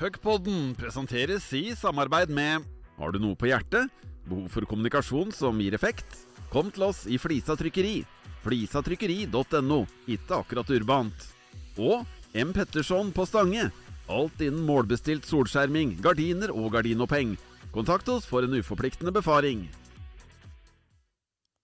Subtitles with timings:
[0.00, 2.64] Puckpodden presenteres i samarbeid med
[2.96, 3.90] Har du noe på hjertet?
[4.24, 6.22] Behov for kommunikasjon som gir effekt?
[6.48, 7.98] Kom til oss i Flisa trykkeri.
[8.40, 9.82] Flisatrykkeri.no.
[10.08, 11.28] Ikke akkurat urbant.
[11.76, 12.56] Og M.
[12.56, 13.68] Petterson på Stange.
[14.08, 17.36] Alt innen målbestilt solskjerming, gardiner og gardinoppheng.
[17.76, 19.66] Kontakt oss for en uforpliktende befaring.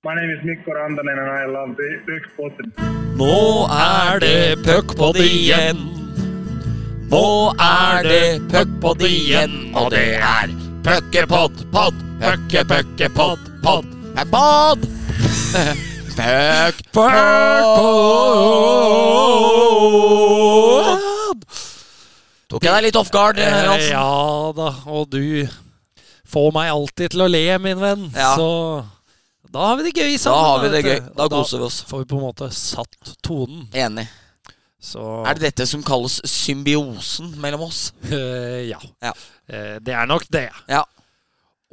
[0.04, 2.76] My name is Mikko Rantanen and I love the Puckpodden.
[3.16, 5.95] Nå er det puckpod igjen.
[7.10, 7.24] Nå
[7.62, 10.50] er det puckpod igjen, og det er
[10.86, 13.86] puckepod, pod, pucke, pucke, pod, pod,
[14.16, 14.86] puckpod.
[16.16, 16.80] Puck,
[20.96, 21.46] puckpod.
[22.50, 25.46] Tok jeg deg litt off guard, Eh, ja da, og du
[26.26, 28.06] får meg alltid til å le, min venn.
[28.14, 28.34] Ja.
[28.38, 28.84] Så
[29.52, 30.36] da har vi det gøy sammen.
[30.36, 31.00] Da har vi det gøy.
[31.16, 31.82] Da koser vi oss.
[31.86, 33.66] får vi på en måte satt tonen.
[33.74, 34.06] Enig.
[34.82, 37.90] Så Er det dette som kalles symbiosen mellom oss?
[38.10, 38.80] Uh, ja.
[39.02, 39.14] Ja.
[39.48, 40.50] Uh, det er nok det.
[40.68, 40.84] Ja.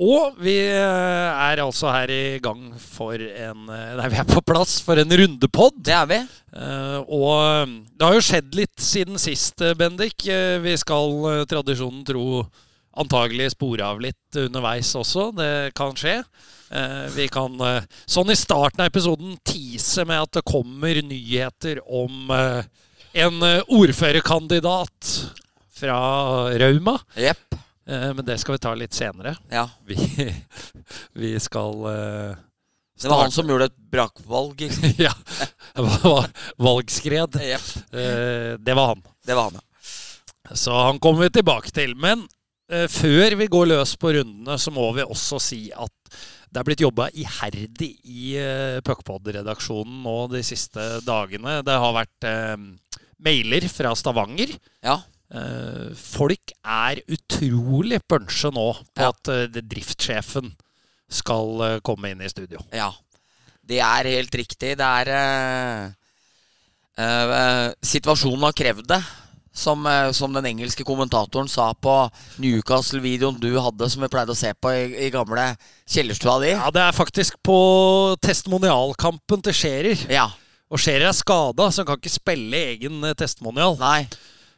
[0.04, 4.80] Og vi eh, er altså her i gang for en Nei, vi er på plass
[4.82, 5.78] for en rundepod.
[5.86, 6.18] Det er vi.
[6.50, 10.26] Uh, og det har jo skjedd litt siden sist, Bendik.
[10.66, 12.42] Vi skal tradisjonen tro
[12.98, 15.30] antagelig spore av litt underveis også.
[15.38, 16.18] Det kan skje.
[17.14, 17.62] Vi kan
[18.10, 22.34] sånn i starten av episoden tease med at det kommer nyheter om
[23.14, 25.32] en eh, ordførerkandidat
[25.74, 25.98] fra
[26.60, 27.00] Rauma.
[27.16, 27.56] Jepp.
[27.88, 29.36] Eh, men det skal vi ta litt senere.
[29.54, 29.68] Ja.
[29.86, 29.98] Vi,
[31.22, 32.42] vi skal eh,
[33.02, 34.66] Det var han som gjorde et brakvalg.
[35.06, 35.14] Ja.
[36.62, 37.40] Valgskred.
[37.42, 37.70] Yep.
[38.60, 39.00] Det var han.
[39.26, 40.54] Det var han, ja.
[40.54, 41.96] Så han kommer vi tilbake til.
[41.98, 42.28] Men
[42.90, 46.20] før vi går løs på rundene, så må vi også si at
[46.54, 51.64] det er blitt jobba iherdig i uh, Puckpod-redaksjonen nå de siste dagene.
[51.66, 52.28] Det har vært
[53.24, 54.54] mailer fra Stavanger.
[54.84, 55.00] Ja.
[55.34, 59.10] Eh, folk er utrolig punsje nå på Ja.
[59.10, 60.52] at eh, driftssjefen
[61.10, 62.62] skal eh, komme inn i studio.
[62.72, 62.92] Ja.
[63.64, 64.76] Det er helt riktig.
[64.78, 65.92] Det er uh,
[67.00, 69.02] uh, Situasjonen har krevd det.
[69.54, 69.86] Som,
[70.18, 71.92] som den engelske kommentatoren sa på
[72.42, 75.44] Newcastle-videoen du hadde, som vi pleide å se på i, i gamle
[75.86, 76.56] kjellerstua di.
[76.56, 77.60] Ja, det er faktisk på
[78.26, 80.08] testimonialkampen til Scherer.
[80.10, 80.26] Ja.
[80.74, 83.76] Og Scherer er skada, så han kan ikke spille egen testmonial.
[83.76, 83.76] testimonial.
[83.82, 84.08] Nei.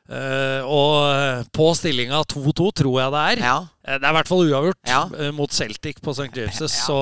[0.06, 3.40] Uh, og eh, på stillinga 2-2 tror jeg det er.
[3.42, 3.56] Ja.
[3.88, 5.00] Eh, det er i hvert fall uavgjort Ja.
[5.18, 6.30] eh, mot Celtic på St.
[6.38, 6.62] James'.
[6.62, 6.70] Ja.
[6.70, 7.00] Så,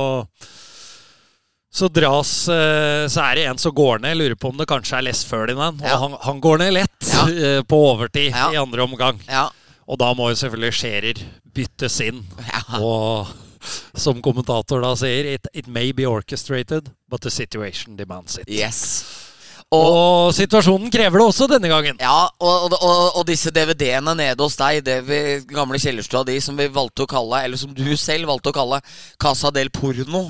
[1.74, 4.14] så dras eh, Så er det en som går ned.
[4.14, 5.84] Jeg lurer på om det kanskje er Les Ferdinand.
[5.84, 5.98] Ja.
[5.98, 9.20] Og han, han går ned lett eh, på overtid i andre omgang.
[9.28, 9.50] Ja.
[9.84, 12.24] Og da må jo selvfølgelig Scherer byttes inn.
[12.48, 12.64] Ja.
[12.80, 13.28] Og
[13.96, 18.50] som kommentator da sier it, it may be orchestrated, but the situation demands it.
[18.50, 19.04] Yes.
[19.74, 21.98] Og, Og situasjonen krever det også denne gangen.
[22.02, 25.20] ja, og, og, og, disse DVD-ene nede hos deg, det vi,
[25.50, 28.82] gamle kjellerstua di, som vi valgte å kalle, eller som du selv valgte å kalle
[29.22, 30.28] Casa del Porno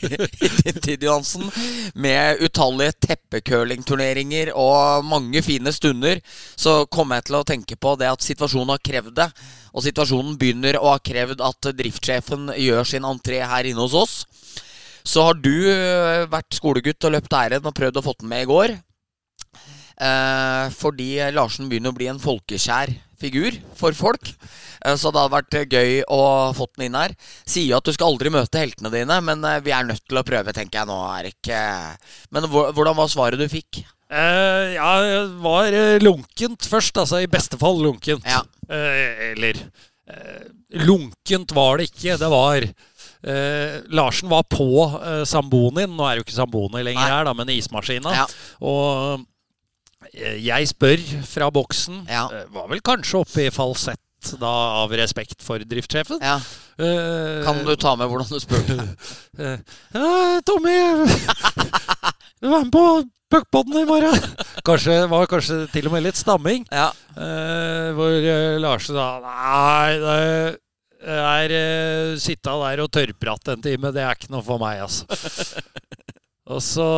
[0.00, 1.50] i din tid, Johansen,
[1.94, 6.22] med utallige teppecurlingturneringer og mange fine stunder,
[6.56, 9.28] så kom jeg til å tenke på det at situasjonen har krevd det.
[9.74, 14.14] Og situasjonen begynner å ha krevd at driftssjefen gjør sin entré her inne hos oss.
[15.06, 18.44] Så har du øh, vært skolegutt og løpt ærend og prøvd å få den med
[18.44, 18.74] i går.
[20.00, 24.32] Eh, fordi Larsen begynner å bli en folkekjær figur for folk.
[24.84, 26.20] Eh, så det hadde vært eh, gøy å
[26.56, 27.14] få den inn her.
[27.44, 30.20] Sier jo at du skal aldri møte heltene dine, men eh, vi er nødt til
[30.20, 31.00] å prøve, tenker jeg nå.
[31.20, 31.52] Erik.
[32.32, 33.82] Men hvordan var svaret du fikk?
[34.10, 36.96] Eh, ja, det var eh, lunkent først.
[36.98, 38.26] Altså i beste fall lunkent.
[38.26, 38.42] Ja.
[38.70, 39.58] Eh, eller
[40.10, 40.44] eh,
[40.86, 42.16] Lunkent var det ikke.
[42.20, 44.68] Det var eh, Larsen var på
[45.00, 45.90] eh, Sambonien.
[45.96, 47.10] Nå er det jo ikke Samboni lenger Nei.
[47.16, 48.14] her, da, men ismaskina.
[48.22, 48.28] Ja.
[48.62, 49.24] Og
[50.14, 52.04] eh, jeg spør fra boksen.
[52.10, 52.28] Ja.
[52.34, 54.00] eh, var vel kanskje oppe i falsett
[54.36, 54.50] da,
[54.84, 56.20] av respekt for driftssjefen.
[56.20, 56.38] Ja.
[57.44, 58.28] Kan du ta med hvordan
[58.68, 58.80] du?
[59.40, 60.76] Eh, Tommy
[62.40, 62.82] Er med på
[63.30, 64.16] puckpodden i morgen.
[64.66, 66.64] Kanskje, var kanskje til og med litt stamming.
[66.72, 66.88] Ja.
[67.16, 73.92] Eh, hvor eh, Larsen sa Nei, det er eh, sitte der og tørrprate en time,
[73.94, 75.06] det er ikke noe for meg, altså.
[76.52, 76.88] og så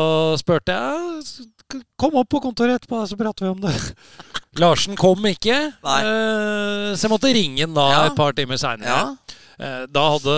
[0.41, 1.51] spurte jeg
[1.97, 3.73] Kom opp på kontoret etterpå, så prater vi om det.
[4.61, 8.03] Larsen kom ikke, eh, så jeg måtte ringe han da Ja.
[8.11, 8.91] et par timer seinere.
[8.93, 9.32] ja.
[9.59, 10.37] Eh, Da hadde,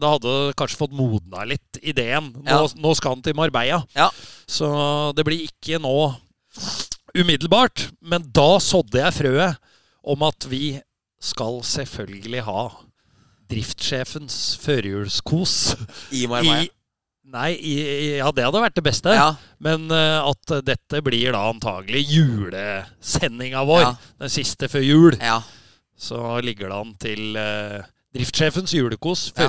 [0.00, 2.32] da hadde kanskje fått modna litt ideen.
[2.42, 2.66] Nå, Ja.
[2.76, 3.84] nå skal han til Marbella.
[3.94, 4.10] Ja.
[4.46, 6.14] Så det blir ikke nå
[7.14, 7.90] umiddelbart.
[8.00, 9.56] Men da sådde jeg frøet
[10.04, 10.80] om at vi
[11.22, 12.70] skal selvfølgelig ha
[13.52, 15.74] driftssjefens førjulskos
[16.12, 16.62] I Marbella.
[16.64, 16.70] i
[17.32, 17.52] Nei,
[18.18, 19.12] ja, det hadde vært det beste.
[19.14, 19.30] Ja.
[19.62, 23.80] Men uh, at dette blir da antagelig julesendinga vår.
[23.86, 23.92] Ja.
[24.20, 25.16] Den siste før jul.
[25.22, 25.38] Ja.
[25.96, 29.46] så ligger det an til eh, driftssjefens julekos, Ja.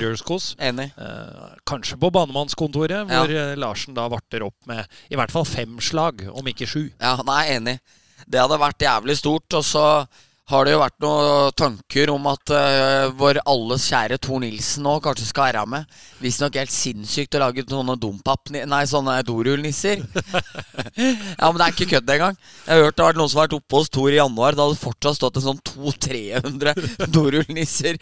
[0.60, 0.92] Enig.
[0.98, 3.56] Eh, kanskje på banemannskontoret, hvor ja.
[3.60, 6.92] Larsen da varter opp med i hvert fall fem slag, om ikke sju.
[7.02, 7.80] Ja, nei, enig.
[8.28, 9.52] Det hadde vært jævlig stort.
[9.54, 10.08] Og så
[10.52, 14.98] har det jo vært noen tanker om at uh, vår alles kjære Tor Nilsen nå
[15.04, 15.96] kanskje skal være med.
[16.20, 18.52] Visstnok helt sinnssykt å lage sånne dompap...
[18.52, 20.04] Nei, sånne dorullnisser.
[20.04, 22.40] ja, men det er ikke kødd engang.
[22.68, 24.58] Jeg har hørt det har vært noen som har vært oppe hos Tor i januar.
[24.58, 26.76] Det hadde fortsatt stått en sånn 200-300
[27.16, 28.02] dorullnisser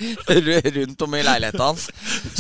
[0.80, 1.90] rundt om i leiligheten hans.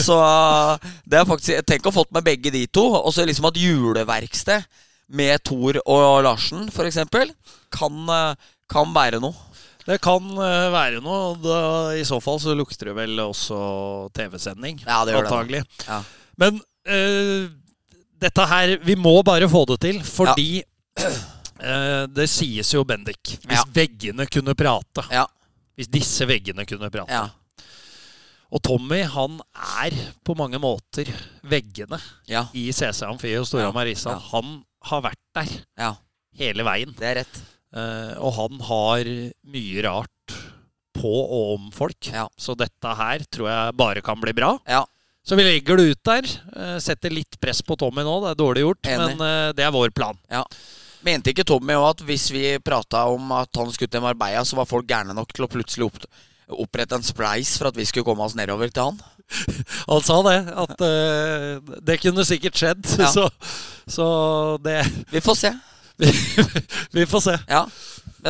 [0.01, 2.87] Så uh, det er faktisk Tenk å ha fått med begge de to.
[2.97, 4.65] Og så liksom at juleverksted
[5.11, 7.01] med Thor og Larsen, f.eks.,
[7.71, 8.35] kan, eh,
[8.71, 9.50] kan være noe.
[9.87, 11.35] Det kan eh, være noe.
[11.41, 11.57] Da,
[11.97, 13.57] I så fall så lukter det vel også
[14.15, 14.83] TV-sending.
[14.85, 15.63] Ja, det gjør det.
[15.87, 16.01] Ja.
[16.41, 17.49] Men uh,
[18.21, 20.61] dette her Vi må bare få det til, fordi
[21.01, 23.67] eh, Det sies jo, Bendik, hvis Ja.
[23.73, 25.25] veggene kunne prate Ja.
[25.77, 27.27] Hvis disse veggene kunne prate Ja.
[28.51, 29.37] Og Tommy, han
[29.79, 29.95] er
[30.27, 31.07] på mange måter
[31.47, 32.45] veggene Ja.
[32.53, 33.95] i CC Amfi og Storhamar Ja.
[33.95, 34.19] Island.
[34.21, 34.29] Ja.
[34.35, 35.93] Han har vært der ja.
[36.37, 36.93] hele veien.
[36.97, 37.41] Det er rett.
[37.71, 39.11] Eh, og han har
[39.53, 40.35] mye rart
[40.97, 42.09] på og om folk.
[42.11, 42.27] Ja.
[42.39, 44.57] Så dette her tror jeg bare kan bli bra.
[44.67, 44.83] Ja.
[45.23, 46.27] Så vi legger det ut der.
[46.57, 48.17] eh, setter litt press på Tommy nå.
[48.25, 49.11] Det er dårlig gjort, Enig.
[49.15, 50.17] men eh, det er vår plan.
[50.31, 50.43] Ja.
[51.05, 54.59] Mente ikke Tommy òg at hvis vi prata om at han skulle til Marbella, så
[54.59, 56.03] var folk gærne nok til å plutselig opp,
[56.51, 59.01] opprette en spleis for at vi skulle komme oss nedover til han?
[59.87, 62.81] Han sa det, at uh, det kunne sikkert skjedd.
[62.99, 63.07] Ja.
[63.15, 63.29] Så,
[63.87, 64.07] så
[64.59, 64.81] det
[65.13, 65.51] Vi får se.
[66.97, 67.37] Vi får se.
[67.49, 67.65] Ja.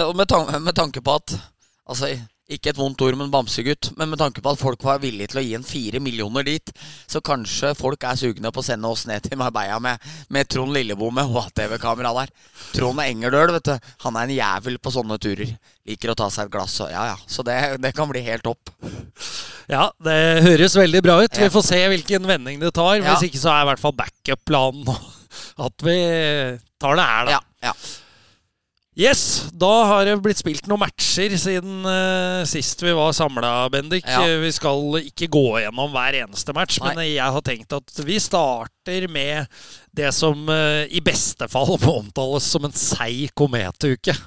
[0.06, 1.38] Og med, tan med tanke på at
[1.92, 2.08] Altså,
[2.52, 3.90] ikke et vondt ord, men bamsegutt.
[4.00, 6.72] Men med tanke på at folk var villige til å gi en fire millioner dit,
[7.10, 10.00] så kanskje folk er sugne på å sende oss ned til Marbella med,
[10.32, 12.34] med Trond Lilleboe med HTV-kamera der.
[12.76, 13.92] Trond Engerdøl, vet du.
[14.06, 15.54] Han er en jævel på sånne turer.
[15.88, 17.18] Liker å ta seg et glass og Ja, ja.
[17.28, 18.74] Så det, det kan bli helt topp.
[19.72, 21.40] Ja, det høres veldig bra ut.
[21.40, 22.98] Vi får se hvilken vending det tar.
[23.00, 23.14] Ja.
[23.14, 24.92] Hvis ikke så er i hvert fall backup-planen
[25.62, 25.96] at vi
[26.82, 27.38] tar det her, da.
[27.38, 27.76] Ja, ja.
[29.00, 34.04] Yes, da har det blitt spilt noen matcher siden uh, sist vi var samla, Bendik.
[34.04, 34.26] Ja.
[34.44, 36.92] Vi skal ikke gå gjennom hver eneste match, Nei.
[36.92, 39.48] men jeg har tenkt at vi starter med
[39.96, 44.18] det som uh, i beste fall må omtales som en seig kometuke.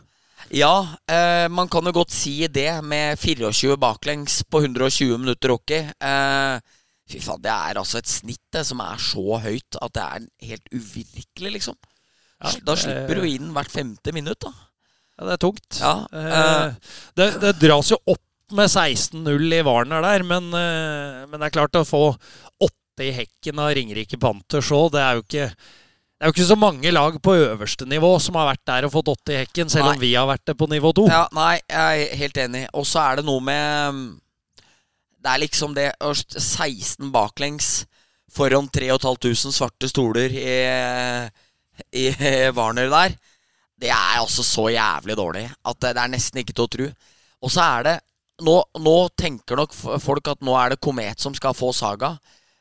[0.53, 5.89] Ja, eh, man kan jo godt si det med 24 baklengs på 120 minutter hockey.
[5.89, 6.61] Eh,
[7.09, 10.29] fy faen, det er altså et snitt det, som er så høyt at det er
[10.51, 11.79] helt uvirkelig, liksom.
[12.43, 14.53] Ja, da slipper du inn hvert femte minutt, da.
[15.15, 15.79] Ja, det er tungt.
[15.79, 16.75] Ja, Eh,
[17.17, 18.23] det, det dras jo opp
[18.55, 23.15] med 16-0 i Warner der, men, eh, men det er klart å få åtte i
[23.15, 25.49] hekken av Ringerike Panthers òg, det er jo ikke
[26.15, 28.93] det er jo ikke så mange lag på øverste nivå som har vært der og
[28.95, 29.95] fått åtte i hekken, selv Nei.
[29.97, 31.09] om vi har vært det på nivå to.
[31.11, 32.63] Ja, nei, jeg er helt enig.
[32.73, 33.99] Og så er det noe med
[35.21, 37.87] Det er liksom det 16 baklengs
[38.33, 40.55] foran 3500 svarte stoler i,
[41.93, 42.09] i
[42.57, 43.17] Warner der.
[43.81, 46.91] Det er altså så jævlig dårlig at det, er nesten ikke til å tro.
[47.45, 47.97] Og så er det
[48.45, 52.15] nå, nå tenker nok folk at nå er det Komet som skal få Saga,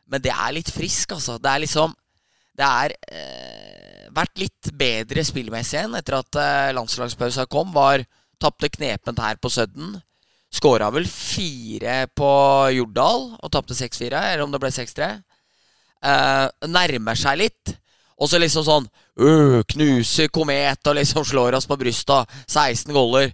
[0.09, 1.39] men det er litt frisk, altså.
[1.41, 1.93] Det er liksom
[2.53, 7.71] Det er eh, vært litt bedre spillmessig igjen etter at eh, landslagspausa kom.
[7.73, 8.03] Var
[8.43, 9.95] Tapte knepent her på Sudden.
[10.53, 12.31] Skåra vel fire på
[12.75, 15.07] Jordal og tapte 6-4, eller om det ble 6-3.
[16.03, 17.73] Eh, nærmer seg litt.
[18.19, 22.29] Og så liksom sånn øh, Knuser Komet og liksom slår oss på brystet.
[22.47, 23.33] 16 goller.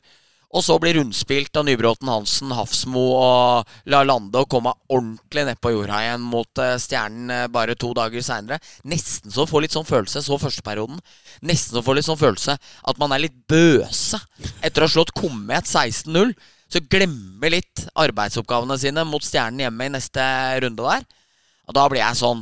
[0.50, 5.75] Og så blir rundspilt av Nybråten Hansen, Hafsmo og La Lande og komme ordentlig nedpå
[5.75, 8.57] jorda igjen mot eh, Stjernen eh, bare to dager seinere.
[8.89, 10.98] Nesten så får litt sånn følelse, så førsteperioden.
[11.45, 14.17] Nesten så får litt sånn følelse at man er litt bøse
[14.65, 16.33] etter å ha slått Komet 16-0.
[16.69, 20.25] Så glemmer litt arbeidsoppgavene sine mot Stjernen hjemme i neste
[20.65, 21.05] runde der.
[21.69, 22.41] Og da blir jeg sånn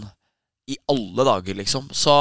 [0.72, 1.92] I alle dager, liksom.
[1.96, 2.16] Så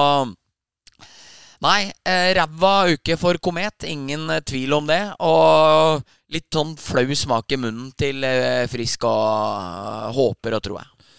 [1.65, 3.87] Nei, eh, ræva uke for Komet.
[3.89, 5.01] Ingen eh, tvil om det.
[5.25, 11.13] Og litt sånn flau smak i munnen til eh, Frisk og håper og tror jeg.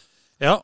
[0.48, 0.58] Ja.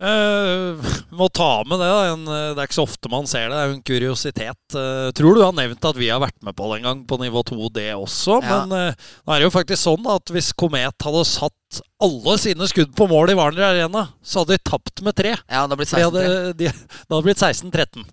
[0.00, 1.88] Eh, må ta med det.
[1.88, 3.56] da en, eh, Det er ikke så ofte man ser det.
[3.56, 4.76] Det er jo en kuriositet.
[4.80, 7.18] Eh, tror du har nevnt at vi har vært med på det en gang på
[7.20, 8.40] nivå 2, det også?
[8.40, 8.62] Ja.
[8.64, 12.68] Men eh, nå er det jo faktisk sånn at hvis Komet hadde satt alle sine
[12.68, 15.36] skudd på mål i Warner Arena, så hadde de tapt med tre.
[15.48, 18.08] Ja, det blir For de 16 hadde, de, det hadde blitt 16-13.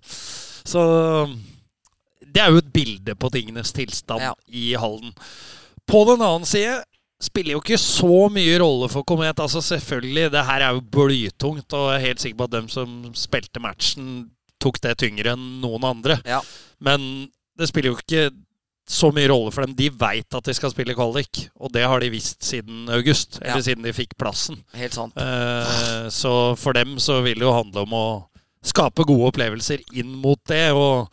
[0.68, 0.82] Så
[2.28, 4.34] det er jo et bilde på tingenes tilstand Ja.
[4.52, 5.14] i Halden.
[5.88, 6.82] På den annen side
[7.20, 9.40] spiller jo ikke så mye rolle for Komet.
[9.40, 12.68] Altså selvfølgelig, det her er jo blytungt, og jeg er helt sikker på at dem
[12.68, 14.10] som spilte matchen,
[14.60, 16.18] tok det tyngre enn noen andre.
[16.26, 16.40] Ja.
[16.84, 18.28] Men det spiller jo ikke
[18.88, 19.74] så mye rolle for dem.
[19.76, 23.38] De veit at de skal spille kvalik, og det har de visst siden august.
[23.42, 23.62] Eller Ja.
[23.66, 24.62] siden de fikk plassen.
[24.74, 25.16] Helt sant.
[25.16, 28.06] Eh, så for dem så vil det jo handle om å
[28.64, 30.70] skape gode opplevelser inn mot det.
[30.76, 31.08] Og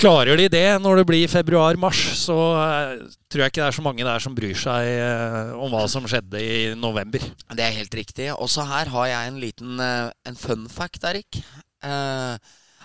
[0.00, 2.94] klarer de det når det blir februar-mars, så eh,
[3.30, 6.06] tror jeg ikke det er så mange der som bryr seg eh, om hva som
[6.08, 7.24] skjedde i november.
[7.50, 8.30] Det er helt riktig.
[8.32, 11.42] Også her har jeg en liten eh, en fun fact, Erik.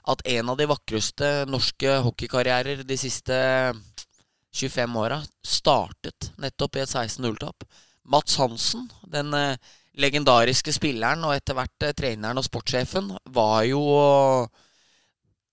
[0.06, 3.36] At en av de vakreste norske hockeykarrierer de siste
[4.56, 7.66] 25 åra startet nettopp i et 16-0-tap.
[8.14, 9.34] Mats Hansen, den
[10.02, 13.82] legendariske spilleren og etter hvert eh, treneren og sportssjefen, var jo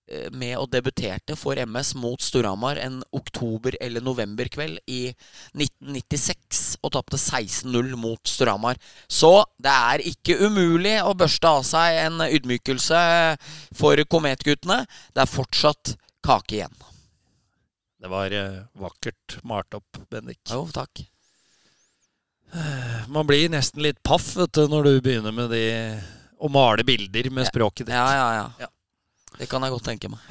[0.07, 5.01] eh, med og debuterte for MS mot Storhamar en oktober- eller novemberkveld i
[5.55, 8.79] 1996 og tapte 16-0 mot Storhamar.
[9.07, 13.03] Så det er ikke umulig å børste av seg en ydmykelse
[13.79, 14.83] for Kometguttene.
[15.15, 16.83] Det er fortsatt kake igjen.
[18.03, 20.41] Det var eh, vakkert malt opp, Bendik.
[20.51, 21.05] Jo, takk.
[23.13, 25.63] Man blir nesten litt paff vet du, når du begynner med de
[26.37, 27.95] å male bilder med språket ditt.
[27.95, 28.47] Ja, ja, ja.
[28.65, 28.69] Ja.
[29.39, 30.21] Det kan jeg godt tenke meg.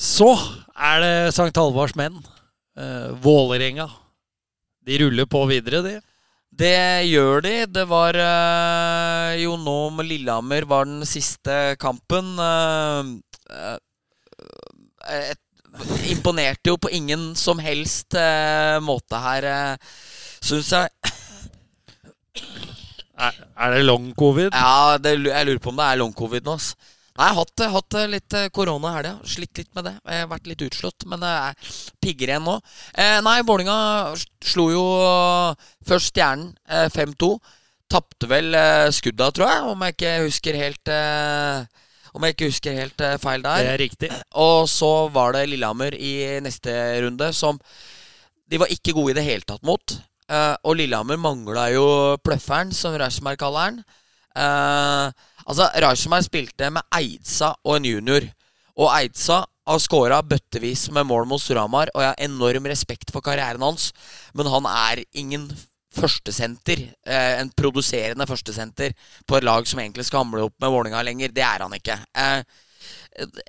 [0.00, 0.30] Så
[0.72, 1.52] er det St.
[1.52, 2.16] Halvards menn.
[2.78, 3.90] Eh, Vålerenga.
[4.86, 5.98] De ruller på videre, de.
[6.50, 7.54] Det gjør de.
[7.70, 12.32] Det var eh, jo nå med Lillehammer var den siste kampen.
[12.40, 13.76] eh,
[15.14, 15.36] eh,
[16.10, 18.16] imponerte jo på ingen som helst
[18.82, 19.44] måte her,
[20.44, 20.88] syns jeg.
[23.20, 24.54] Er, det long covid?
[24.54, 26.56] Ja, det, jeg lurer på om det er long covid nå.
[26.56, 26.72] ass.
[27.18, 29.12] Nei, jeg har hatt, hatt litt eh, korona i helga.
[29.28, 29.92] Slitt litt med det.
[30.08, 32.54] Jeg har vært litt utslått, men det er pigger igjen nå.
[32.94, 33.76] Eh, nei, Vålinga
[34.46, 37.34] slo jo eh, først Stjernen eh, 5-2.
[37.92, 42.48] Tapte vel eh, skudda, tror jeg, om jeg ikke husker helt eh, Om jeg ikke
[42.48, 43.66] husker helt feil der.
[43.66, 44.12] Det er riktig.
[44.40, 46.72] Og så var det Lillehammer i neste
[47.04, 47.60] runde som
[48.50, 50.00] de var ikke gode i det hele tatt mot.
[50.30, 51.86] Eh, og Lillehammer mangla jo
[52.22, 53.80] pløfferen, som Reismar kaller den.
[54.30, 55.10] Uh,
[55.42, 58.28] altså, Reismar spilte med Eidsa og en junior.
[58.78, 63.26] Og Eidsa har scora bøttevis med mål mot Storhamar, og jeg har enorm respekt for
[63.26, 63.90] karrieren hans,
[64.38, 65.50] men han er ingen
[65.94, 68.94] førstesenter, Uh, en produserende førstesenter,
[69.26, 71.34] på et lag som egentlig skal hamle opp med Vålinga lenger.
[71.34, 71.96] Det er han ikke.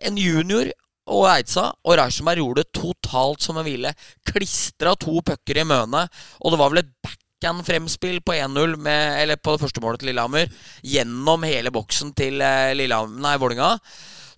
[0.02, 0.72] En junior
[1.12, 3.92] og Eidsa og Reichenberg gjorde det totalt som en ville.
[4.28, 9.56] Klistra to pucker i mønet, og det var vel et backhand-fremspill på 1-0, eller på
[9.56, 10.50] det første målet til Lillehammer,
[10.86, 13.76] gjennom hele boksen til eh, Lillehammer, nei, Vålinga.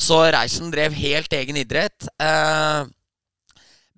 [0.01, 2.09] Så Reisen drev helt egen idrett.
[2.19, 2.83] Eh,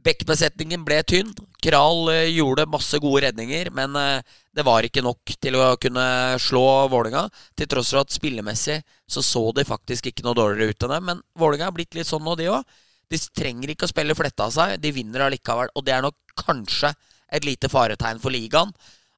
[0.06, 1.32] Bekkbesetningen ble tynn.
[1.66, 6.06] Kral eh, gjorde masse gode redninger, men eh, det var ikke nok til å kunne
[6.42, 7.26] slå Vålinga
[7.58, 8.78] Til tross for at spillemessig
[9.10, 11.10] så så de faktisk ikke noe dårligere ut enn dem.
[11.10, 12.78] Men Vålinga har blitt litt sånn nå, de òg.
[13.10, 14.78] De trenger ikke å spille fletta av seg.
[14.82, 15.74] De vinner allikevel.
[15.74, 16.94] Og det er nok kanskje
[17.34, 18.74] et lite faretegn for ligaen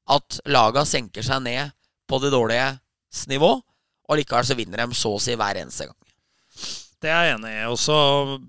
[0.08, 1.74] at laga senker seg ned
[2.08, 3.50] på det dårliges nivå,
[4.08, 5.97] og likevel så vinner de så å si hver eneste gang.
[7.02, 7.66] Det er jeg enig i.
[7.70, 7.96] Også,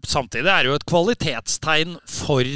[0.09, 2.47] samtidig er det jo et kvalitetstegn for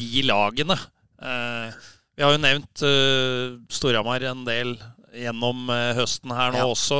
[0.00, 0.76] de lagene.
[1.22, 1.84] Eh,
[2.16, 4.74] vi har jo nevnt uh, Storhamar en del
[5.16, 6.68] gjennom uh, høsten her nå Ja.
[6.72, 6.98] også,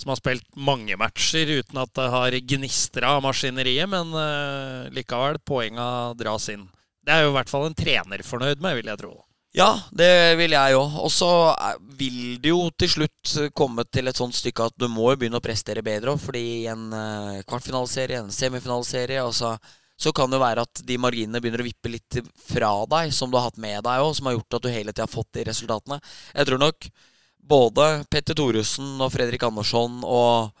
[0.00, 5.36] som har spilt mange matcher uten at det har gnistra av maskineriet, men uh, likevel,
[5.44, 6.64] poenga dras inn.
[7.04, 9.12] Det er jo i hvert fall en trener fornøyd med, vil jeg tro.
[9.52, 10.08] Ja, det
[10.40, 10.94] vil jeg òg.
[11.04, 14.88] Og så er- vil det jo til slutt komme til et sånt stykke at du
[14.88, 19.58] må jo begynne å prestere bedre òg, fordi i en uh, kvartfinaliserie, en semifinaliserie, altså,
[19.98, 22.16] så kan det være at de marginene begynner å vippe litt
[22.48, 24.92] fra deg, som du har hatt med deg òg, som har gjort at du hele
[24.92, 26.00] tida har fått de resultatene.
[26.34, 26.88] Jeg tror nok
[27.36, 30.54] både Petter Thoresen og Fredrik Andersson og,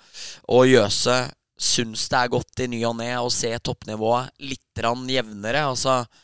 [0.52, 5.64] og Jøse syns det er godt i ny og ne å se toppnivået litt jevnere.
[5.64, 6.21] Altså Eh,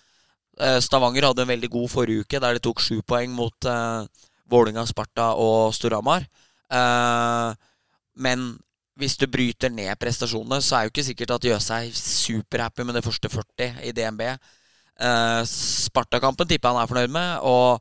[0.83, 4.85] Stavanger hadde en veldig god forrige uke, der de tok sju poeng mot eh, Vålinga,
[4.89, 6.27] Sparta og Storhamar.
[6.73, 7.53] Eh,
[8.19, 8.49] men
[8.99, 12.99] hvis du bryter ned prestasjonene, så er jo ikke sikkert at Jøse er superhappy med
[12.99, 14.25] det første 40 i DNB.
[14.27, 17.79] Eh, Sparta-kampen tipper han er fornøyd med, og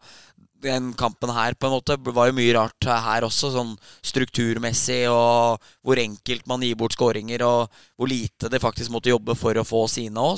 [0.62, 5.62] den kampen her på en måte var jo mye rart her også, sånn strukturmessig, og
[5.86, 9.66] hvor enkelt man gir bort skåringer, og hvor lite de faktisk måtte jobbe for å
[9.66, 10.38] få sine òg.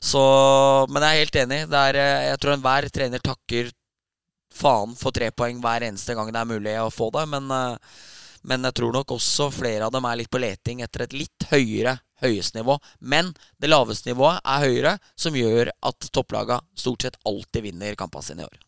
[0.00, 0.22] Så
[0.90, 1.60] men jeg er helt enig.
[1.70, 3.72] Er, eh, jeg tror enhver trener takker
[4.56, 7.26] faen for tre poeng hver eneste gang det er mulig å få det.
[7.32, 7.96] Men, eh,
[8.46, 11.48] men jeg tror nok også flere av dem er litt på leting etter et litt
[11.50, 12.78] høyere høyestnivå.
[13.00, 18.24] Men det laveste nivået er høyere, som gjør at topplaga stort sett alltid vinner kampene
[18.24, 18.65] sine i år.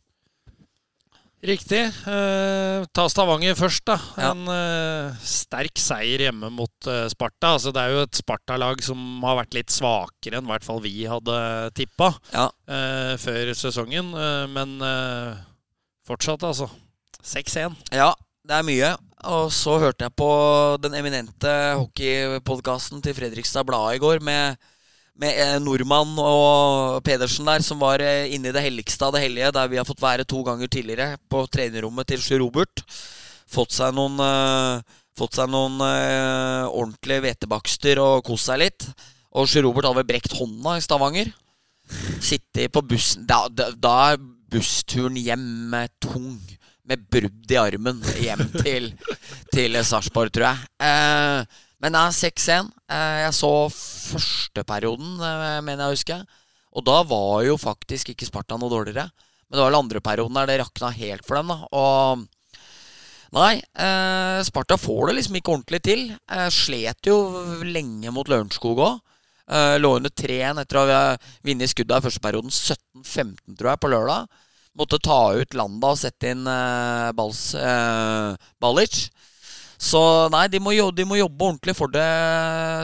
[1.38, 1.85] Riktig.
[2.11, 3.95] Eh, ta Stavanger først, da.
[4.18, 4.33] Ja.
[4.33, 7.52] En eh, sterk seier hjemme mot eh, Sparta.
[7.54, 10.83] Altså, det er jo et Sparta-lag som har vært litt svakere enn i hvert fall
[10.83, 11.37] vi hadde
[11.78, 12.49] tippa Ja.
[12.66, 14.11] eh, før sesongen.
[14.18, 15.38] Eh, men eh,
[16.11, 16.66] fortsatt, altså.
[17.23, 17.76] 6-1.
[17.95, 18.11] Ja,
[18.49, 18.90] det er mye.
[19.30, 20.30] Og så hørte jeg på
[20.83, 24.59] den eminente hockeypodkasten til Fredrikstad Blad i går med,
[25.18, 29.25] med eh, Nordmann og Pedersen der, som var eh, inne i det helligste av det
[29.25, 32.84] hellige, der vi har fått være to ganger tidligere, på trenerrommet til Sjur Robert.
[33.48, 38.87] Fått seg noen, eh, fått seg noen ordentlige hvetebakster og kost seg litt.
[39.34, 41.32] Og Sjur Robert hadde vel brekt hånda i Stavanger.
[42.22, 44.18] Sittet på bussen Da, da, da er
[44.52, 45.72] bussturen hjem
[46.04, 46.37] tung
[46.88, 48.92] med brudd i armen hjem til,
[49.52, 50.68] til Sarpsborg, tror jeg.
[50.84, 52.70] Eh, men det er 6-1.
[52.90, 56.18] Eh, jeg så første perioden, eh, mener jeg å huske.
[56.78, 59.08] Og da var jo faktisk ikke Sparta noe dårligere.
[59.49, 61.49] Men det var den andre perioden der det rakna helt for dem.
[61.49, 62.26] da Og
[63.37, 66.04] Nei, eh, Sparta får det liksom ikke ordentlig til.
[66.32, 67.18] Eh, slet jo
[67.61, 69.00] lenge mot Lørenskog òg.
[69.49, 73.80] Eh, lå under 3-1 etter å ha vunnet skuddet i første perioden 17-15, tror jeg,
[73.80, 74.28] på lørdag.
[74.78, 79.08] Måtte ta ut Landa og sette inn eh, Bals, eh, Balic.
[79.78, 80.00] Så
[80.35, 82.08] nei, de må, jobbe, de må jobbe ordentlig for det,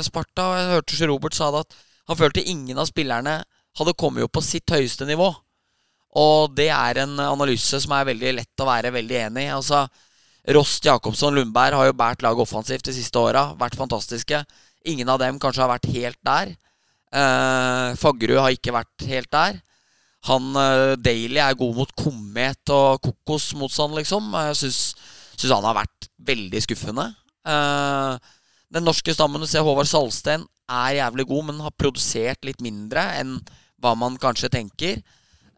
[0.07, 0.47] Sparta.
[0.61, 1.77] Jeg hørte Sjø Robert sa det at
[2.11, 3.41] han følte ingen av spillerne
[3.79, 5.33] hadde kommet opp på sitt høyeste nivå.
[6.15, 9.55] Og det er en analyse som er veldig lett å være veldig enig i.
[9.57, 9.83] Altså,
[10.55, 13.49] Rost, Jacobsson, Lundberg har jo båret laget offensivt de siste åra.
[13.59, 14.45] Vært fantastiske.
[14.87, 16.53] Ingen av dem kanskje har vært helt der.
[17.15, 19.59] Eh, Faggerud har ikke vært helt der.
[20.29, 24.31] Han eh, Daly er god mot komet og kokosmotstand, liksom.
[24.51, 24.81] Jeg syns,
[25.37, 27.11] syns han har vært veldig skuffende.
[27.45, 28.33] Eh,
[28.75, 33.05] den norske stammen, du ser Håvard Salsten, er jævlig god, men har produsert litt mindre
[33.21, 33.37] enn
[33.83, 35.03] hva man kanskje tenker.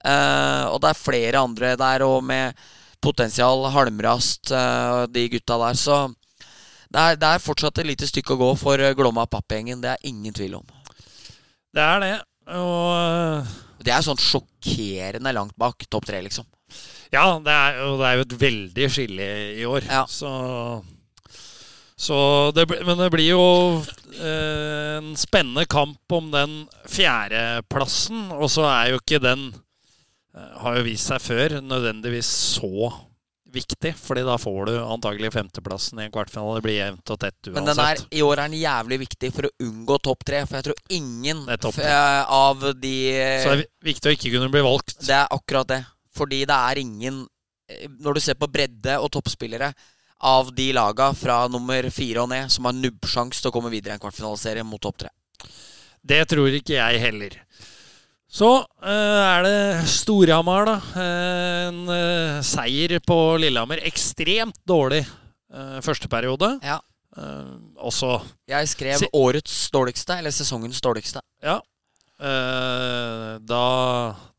[0.06, 2.56] Eh, og det er flere andre der, og med
[3.02, 5.98] potensial, Halmrast, eh, de gutta der, så
[6.92, 9.80] det er, det er fortsatt et lite stykke å gå for Glomma Papp-gjengen.
[9.82, 10.66] Det er ingen tvil om.
[11.74, 12.16] Det er det.
[12.56, 16.46] Og Det er sånn sjokkerende langt bak topp tre, liksom.
[17.14, 19.86] Ja, det er, og det er jo et veldig skille i år.
[19.88, 20.02] Ja.
[20.10, 20.30] Så,
[21.96, 22.18] så
[22.56, 23.46] det, Men det blir jo
[24.18, 28.28] eh, en spennende kamp om den fjerdeplassen.
[28.36, 32.90] Og så er jo ikke den eh, Har jo vist seg før nødvendigvis så
[33.56, 33.94] viktig.
[33.96, 36.58] Fordi da får du antagelig femteplassen i en kvartfinale.
[36.58, 37.56] Det blir jevnt og tett uansett.
[37.56, 40.42] Men den er, i år er den jævlig viktig for å unngå topp tre.
[40.44, 42.96] For jeg tror ingen eh, av de
[43.46, 44.98] Så det er viktig å ikke kunne bli valgt.
[45.06, 45.84] Det er akkurat det.
[46.16, 47.22] Fordi det er ingen
[47.70, 49.72] eh, Når du ser på bredde og toppspillere
[50.26, 53.92] av de laga fra nummer fire og ned som har nubbsjanse til å komme videre
[53.92, 55.10] i en kvartfinaliserie mot topp tre.
[56.00, 57.36] Det tror ikke jeg heller.
[58.26, 58.48] Så
[58.80, 59.58] eh, er det
[59.92, 60.78] Storhamar, da.
[61.04, 63.84] Eh, en seier på Lillehammer.
[63.88, 65.04] Ekstremt dårlig
[65.84, 66.48] første periode.
[66.64, 66.80] Ja.
[67.80, 68.18] Også
[68.50, 71.22] Jeg skrev årets dårligste, eller sesongens dårligste.
[71.44, 71.60] Ja.
[72.16, 73.64] Eh, da,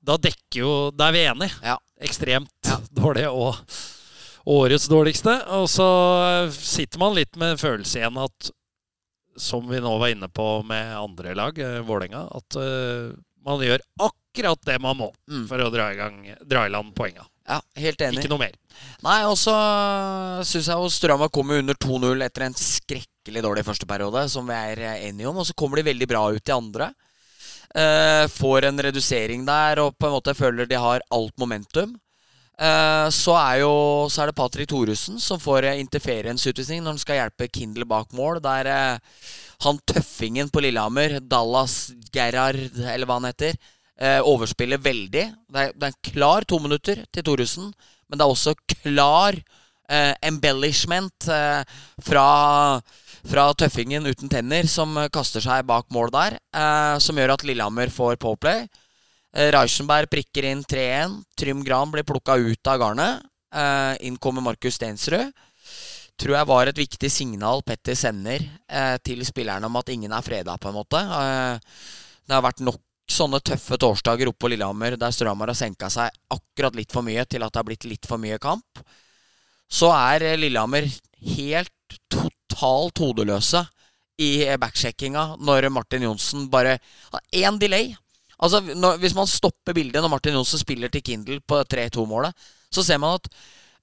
[0.02, 1.54] da dekker jo Da er vi enige.
[1.62, 1.78] Ja.
[2.02, 2.80] Ekstremt Ja.
[3.02, 3.56] dårlig og
[4.48, 5.34] årets dårligste.
[5.60, 5.88] Og så
[6.54, 8.52] sitter man litt med følelse igjen at
[9.38, 13.14] som vi nå var inne på med andre lag, eh, Vålerenga, at uh,
[13.46, 15.44] man gjør akkurat det man må Mm.
[15.46, 17.22] for å dra i, gang, dra i land poenga.
[17.48, 18.24] Ja, helt enig.
[18.24, 18.56] Ikke noe mer.
[19.06, 19.54] Nei, og så
[20.44, 24.82] syns jeg Strømma kommer under 2-0 etter en skrekkelig dårlig første periode, som vi er
[25.06, 25.38] enige om.
[25.38, 26.90] Og så kommer de veldig bra ut i andre.
[27.76, 31.98] Eh, får en redusering der og på en måte føler de har alt momentum.
[32.58, 33.74] Eh, så, er jo,
[34.10, 38.16] så er det Patrick Thoresen som får eh, interference-utvisning når han skal hjelpe Kindle bak
[38.18, 38.40] mål.
[38.44, 38.72] Der
[39.66, 43.58] han tøffingen på Lillehammer, Dallas Gerhard, eller hva han heter,
[44.30, 45.24] overspiller veldig.
[45.50, 47.72] Det er, det er en klar to minutter til Thoresen,
[48.06, 49.34] men det er også klar
[50.22, 51.26] embellishment
[52.06, 52.28] fra,
[53.26, 57.48] fra tøffingen uten tenner, som eh, kaster seg bak mål der, eh, som gjør at
[57.48, 58.68] Lillehammer får påplay.
[59.36, 61.20] Eh, Reichenberg prikker inn 3-1.
[61.38, 63.28] Trym Gran blir plukka ut av garnet.
[63.54, 65.32] Eh, inn kommer Markus Stensrud.
[66.18, 70.26] Tror jeg var et viktig signal Petter sender eh, til spillerne om at ingen er
[70.26, 70.98] freda, på en måte.
[70.98, 71.84] Eh,
[72.28, 76.12] det har vært nok sånne tøffe torsdager oppe på Lillehammer der Strømmer har senka seg
[76.34, 78.82] akkurat litt for mye til at det har blitt litt for mye kamp.
[79.70, 80.90] Så er eh, Lillehammer
[81.38, 81.74] helt
[82.10, 83.64] totalt hodeløse
[84.18, 86.78] i backsjekkinga når Martin Johnsen bare
[87.12, 87.94] har én delay.
[88.38, 92.34] Altså, når, Hvis man stopper bildet når Martin Johnsen spiller til Kindle på 3-2-målet,
[92.72, 93.30] så ser man at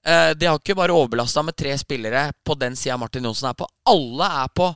[0.05, 3.57] eh, de har ikke bare overbelasta med tre spillere på den sida Martin Johnsen er
[3.57, 3.67] på.
[3.91, 4.69] Alle er på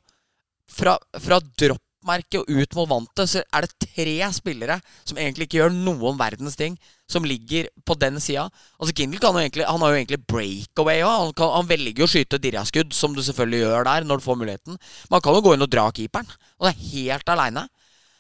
[0.70, 5.48] fra, fra drop toppmerket og ut mot vantet, så er det tre spillere som egentlig
[5.48, 6.78] ikke gjør noen verdens ting,
[7.10, 8.50] som ligger på den sida.
[8.80, 11.18] Altså Kindle kan jo egentlig, han har jo egentlig breakaway òg.
[11.26, 14.38] Han, kan- han velger å skyte dirraskudd, som du selvfølgelig gjør der, når du får
[14.40, 14.78] muligheten.
[15.10, 17.68] Men han kan jo gå inn og dra keeperen, og det er helt aleine.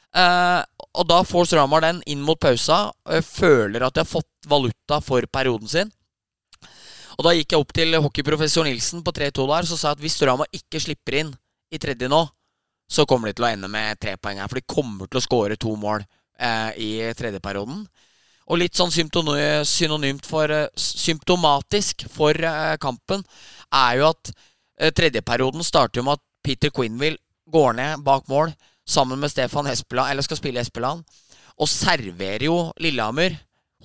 [0.09, 0.63] Uh,
[0.97, 2.89] og da får Stramar den inn mot pausa.
[3.05, 5.91] Og jeg føler at de har fått valuta for perioden sin.
[7.19, 10.03] Og da gikk jeg opp til hockeyprofessor Nilsen på 3-2 der, så sa jeg at
[10.05, 11.33] hvis Stramar ikke slipper inn
[11.69, 12.23] i tredje nå,
[12.89, 14.49] så kommer de til å ende med tre poeng her.
[14.49, 17.83] For de kommer til å skåre to mål eh, i tredjeperioden.
[18.49, 23.21] Og litt sånn synonymt for eh, Symptomatisk for eh, kampen
[23.69, 28.53] er jo at eh, tredjeperioden starter med at Peter Quinville går ned bak mål
[28.89, 31.03] sammen med Stefan Hespeland, eller skal spille Espeland,
[31.61, 33.35] og serverer jo Lillehammer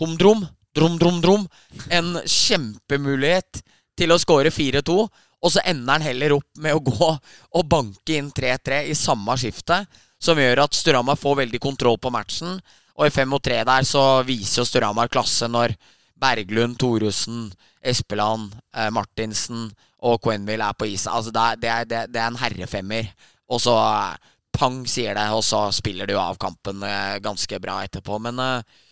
[0.01, 1.45] humdrom, drom, drom, drom,
[1.93, 3.61] en kjempemulighet
[3.99, 4.97] til å skåre 4-2.
[5.45, 9.37] Og så ender han heller opp med å gå og banke inn 3-3 i samme
[9.41, 9.83] skifte,
[10.23, 12.57] som gjør at Sturhamar får veldig kontroll på matchen.
[12.97, 15.75] Og i 5-3 der så viser jo Sturhamar klasse når
[16.21, 17.51] Berglund, Thoresen,
[17.85, 19.67] Espeland, eh, Martinsen
[20.05, 21.13] og Quenville er på isen.
[21.13, 23.11] Altså det er, det, er, det, er, en herrefemmer.
[23.53, 27.83] Og så eh, pang, sier det, og så spiller jo av kampen eh, ganske bra
[27.85, 28.21] etterpå.
[28.23, 28.83] Men eh,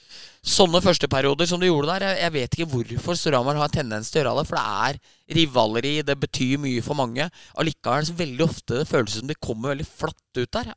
[0.43, 4.23] sånne førsteperioder som du gjorde der, jeg, vet ikke hvorfor Storhamar har en tendens til
[4.23, 4.49] å gjøre det.
[4.51, 7.29] For det er rivaleri, det betyr mye for mange.
[7.59, 10.73] Allikevel så veldig ofte det føles som de kommer veldig flatt ut der.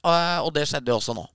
[0.46, 1.26] Og det skjedde jo også nå.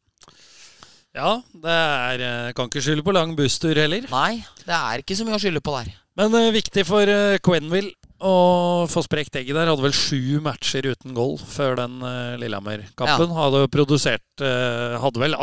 [1.11, 4.05] Ja, det er eh, Kan ikke skylde på lang busstur heller.
[4.13, 5.91] Nei, det er ikke så mye å skylde på der.
[6.19, 9.71] Men uh, viktig for uh, Quenville å få sprekt egget der.
[9.73, 13.35] Hadde vel sju matcher uten goal før den uh, Lillehammer-kampen.
[13.35, 15.35] Hadde jo produsert uh, Hadde vel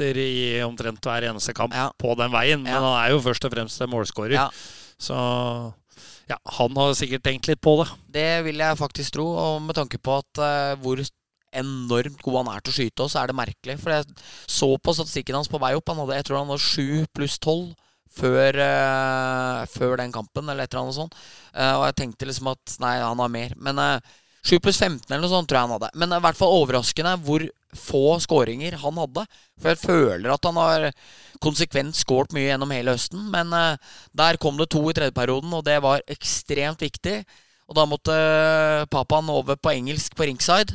[0.00, 1.90] assister i omtrent hver eneste kamp Ja.
[1.98, 2.62] på den veien.
[2.62, 2.80] Men Ja.
[2.80, 4.32] han er jo først og fremst målskårer.
[4.32, 4.50] Ja.
[4.98, 5.74] Så
[6.28, 7.90] ja, han har sikkert tenkt litt på det.
[8.10, 10.96] Det vil jeg faktisk tro, og med tanke på at uh, hvor
[11.52, 13.80] enormt god han er til å skyte, også, så er det merkelig.
[13.80, 14.04] For jeg
[14.46, 15.88] så på statistikken hans på vei opp.
[15.88, 17.74] Han hadde, jeg tror han hadde sju pluss tolv
[18.08, 21.14] før, uh, før den kampen, eller et eller annet sånt.
[21.54, 23.52] Uh, og jeg tenkte liksom at nei, han har mer.
[23.56, 23.98] Men uh,
[24.46, 25.90] 7 pluss 15 eller noe sånt tror jeg han hadde.
[26.00, 27.42] Men i hvert fall overraskende hvor
[27.76, 29.24] få skåringer han hadde.
[29.60, 30.88] For jeg føler at han har
[31.44, 33.28] konsekvent skåret mye gjennom hele høsten.
[33.32, 33.76] Men eh,
[34.16, 37.20] der kom det to i tredje perioden, og det var ekstremt viktig.
[37.70, 38.14] Og da måtte
[38.90, 40.74] pappaen papaen over på engelsk på ringside.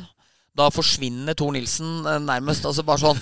[0.56, 2.64] Da forsvinner Tor Nilsen eh, nærmest.
[2.64, 3.18] Altså bare sånn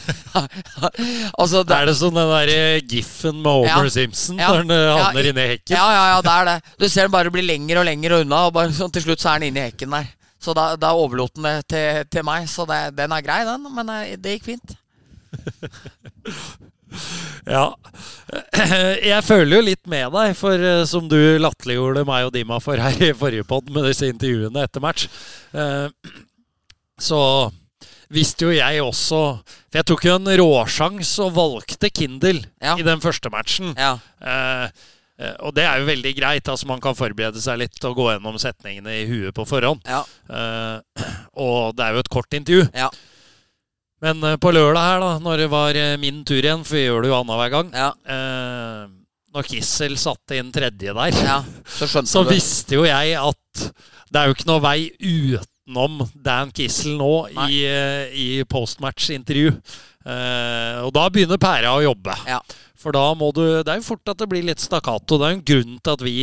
[1.40, 3.94] Altså Det er det sånn den der eh, giffen med Homer Ja.
[3.96, 4.52] Simpson Ja.
[4.52, 5.74] når han eh, Ja, havner i- inne hekken?
[5.74, 6.56] Ja, ja, ja, det er det.
[6.78, 9.32] Du ser den bare bli lenger og lenger unna, og bare sånn, til slutt så
[9.34, 10.06] er den inne i hekken der.
[10.44, 12.48] Så da, da overlot han det til, til meg.
[12.52, 13.64] Så det, den er grei, den.
[13.72, 14.76] Men eh, det gikk fint.
[17.44, 17.74] Ja.
[19.10, 22.80] Jeg føler jo litt med deg, for eh, som du latterliggjorde meg og Dima for
[22.80, 25.08] her i forrige pod med disse intervjuene etter match,
[25.52, 25.88] eh,
[27.08, 27.20] så
[28.14, 32.76] visste jo jeg også For jeg tok jo en råsjans og valgte Kindle Ja.
[32.78, 33.72] i den første matchen.
[33.74, 33.96] Ja.
[34.22, 34.90] Eh, eh,
[35.46, 36.48] og det er jo veldig greit.
[36.50, 39.84] altså Man kan forberede seg litt og gå gjennom setningene i huet på forhånd.
[39.86, 40.00] Ja.
[40.26, 41.06] Uh,
[41.38, 42.66] og det er jo et kort intervju.
[42.74, 42.88] Ja.
[44.04, 46.84] Men eh, på lørdag her, da når det var eh, min tur igjen, for vi
[46.84, 47.86] gjør det jo annenhver gang Ja.
[48.04, 48.90] uh,
[49.34, 51.38] Når Kissel satte inn tredje der, ja.
[51.64, 53.64] Så så visste jo jeg at
[54.12, 57.48] det er jo ikke noe vei utenom Dan Kissel nå Nei.
[57.48, 59.56] i, eh, i postmatch-intervju.
[60.04, 62.14] Uh, og da begynner pæra å jobbe.
[62.28, 62.42] Ja.
[62.84, 65.16] For da må du Det er jo fort at det blir litt stakkato.
[65.16, 66.18] Det er jo en grunn til at vi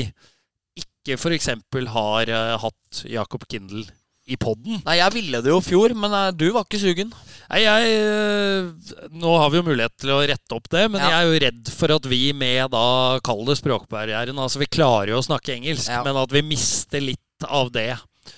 [0.82, 1.50] ikke f.eks.
[1.96, 3.88] har uh, hatt Jacob Kindel
[4.30, 4.78] i poden.
[4.86, 7.10] Nei, jeg ville det jo i fjor, men uh, du var ikke sugen.
[7.50, 11.10] Nei, jeg uh, Nå har vi jo mulighet til å rette opp det, men Ja.
[11.10, 12.86] jeg er jo redd for at vi med da
[13.26, 16.04] Kall det språkbarrieren Altså, vi klarer jo å snakke engelsk, Ja.
[16.06, 17.96] men at vi mister litt av det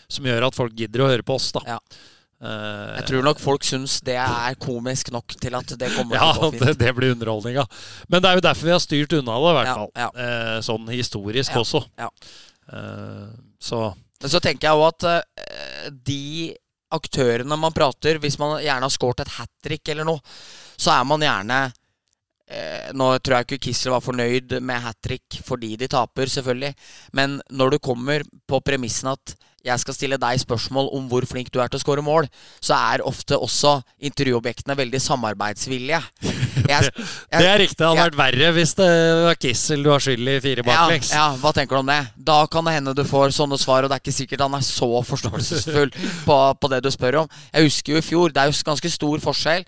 [0.07, 1.61] som gjør at folk gidder å høre på oss, da.
[1.67, 1.79] Ja.
[2.43, 6.25] Eh, Jeg tror nok folk syns det er komisk nok til at det kommer ja,
[6.33, 6.79] til å gå det, fint.
[6.81, 7.63] det blir underholdninga.
[8.11, 9.91] Men det er jo derfor vi har styrt unna det, i hvert Ja, fall.
[9.95, 10.09] ja.
[10.25, 11.83] Eh, sånn historisk Ja, også.
[12.03, 12.09] ja.
[12.73, 13.29] Eh,
[13.63, 13.79] så
[14.23, 15.25] Men så tenker jeg òg at
[16.07, 16.53] de
[16.93, 20.21] aktørene man prater Hvis man gjerne har skåret et hat trick eller noe,
[20.79, 21.61] så er man gjerne
[22.93, 26.73] Nå tror jeg ikke Kissel var fornøyd med hat trick fordi de taper, selvfølgelig.
[27.17, 31.47] Men når du kommer på premissen at jeg skal stille deg spørsmål om hvor flink
[31.53, 32.27] du er til å skåre mål,
[32.59, 36.01] så er ofte også intervjuobjektene veldig samarbeidsvillige.
[36.63, 36.91] Jeg,
[37.27, 37.75] Det er riktig.
[37.79, 38.87] Det hadde vært verre hvis det
[39.25, 41.09] var Kissel du har skyld i fire baklengs.
[41.11, 41.97] ja, hva tenker du om det?
[42.15, 44.63] Da kan det hende du får sånne svar, og det er ikke sikkert han er
[44.63, 45.91] så forståelsesfull
[46.27, 47.33] på, på det du spør om.
[47.51, 49.65] Jeg husker jo i fjor, det er jo ganske stor forskjell.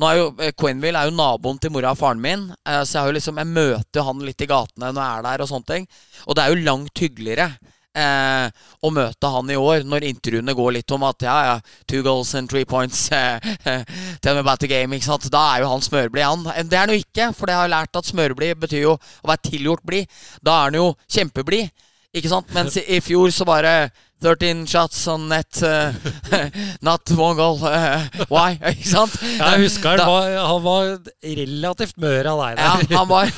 [0.00, 2.96] Nå er jo eh, Quenville er jo naboen til mora og faren min, eh, så
[2.96, 5.44] jeg, har jo liksom, jeg møter jo han litt i gatene når jeg er der,
[5.44, 5.90] og sånne ting.
[6.24, 7.50] Og det er jo langt hyggeligere
[7.96, 8.46] eh,
[8.82, 11.56] å møte han i år, når intervjuene går litt om at ja, ja,
[11.90, 13.38] two goals and three points eh,
[14.22, 15.28] Tell me about the game, ikke sant.
[15.32, 16.46] Da er jo han smørblid, han.
[16.54, 18.96] Eh, Det er han jo ikke, for det har jeg lært at smørblid betyr jo
[18.96, 20.20] å være tilgjort blid.
[20.42, 21.70] Da er han jo kjempeblid,
[22.16, 22.54] ikke sant.
[22.56, 23.74] Mens i, i fjor så bare
[24.20, 25.92] 13 shots on net, uh,
[26.86, 27.56] not one goal.
[27.64, 28.58] Uh, why?
[28.74, 29.16] Ikke sant?
[29.22, 30.92] Jeg husker han Da- var, han var
[31.24, 33.32] relativt mør av deg ja, han var,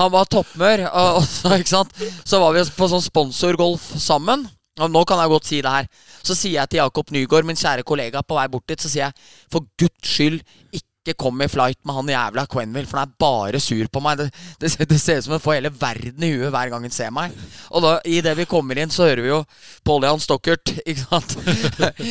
[0.00, 0.86] han var toppmør.
[0.90, 1.92] Og, og så, ikke sant?
[2.24, 4.46] så var vi på sånn sponsorgolf sammen.
[4.82, 5.86] Og nå kan jeg godt si det her.
[6.24, 9.04] Så sier jeg til Jakob Nygaard, min kjære kollega, på vei bort dit, så sier
[9.06, 10.40] jeg for guds skyld
[10.74, 14.22] ikke kom i flight med han jævla Quenville, for han er bare sur på meg.
[14.22, 14.28] Det,
[14.62, 17.12] det, det ser ut som han får hele verden i huet hver gang han ser
[17.14, 17.34] meg.
[17.70, 19.42] Og da, idet vi kommer inn, så hører vi jo
[19.84, 21.36] Pål Jan Stokkert, ikke sant?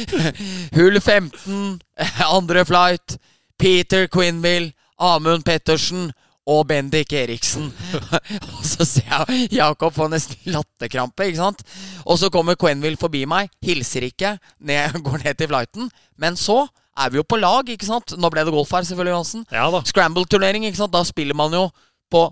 [0.77, 1.79] Hull 15,
[2.29, 3.17] andre flight,
[3.57, 6.11] Peter Quenville, Amund Pettersen
[6.49, 7.69] og Bendik Eriksen.
[8.53, 11.63] og så ser jeg Jakob få nesten latterkrampe, ikke sant?
[12.03, 15.91] Og så kommer Quenville forbi meg, hilser ikke, ned, går ned til flighten.
[16.19, 18.15] Men så er vi jo på lag, ikke sant?
[18.19, 19.45] Nå ble det golf her, selvfølgelig, Johansen.
[19.53, 19.81] Ja da.
[19.89, 20.93] Scramble-turnering, ikke sant?
[20.93, 21.67] Da spiller man jo
[22.13, 22.27] på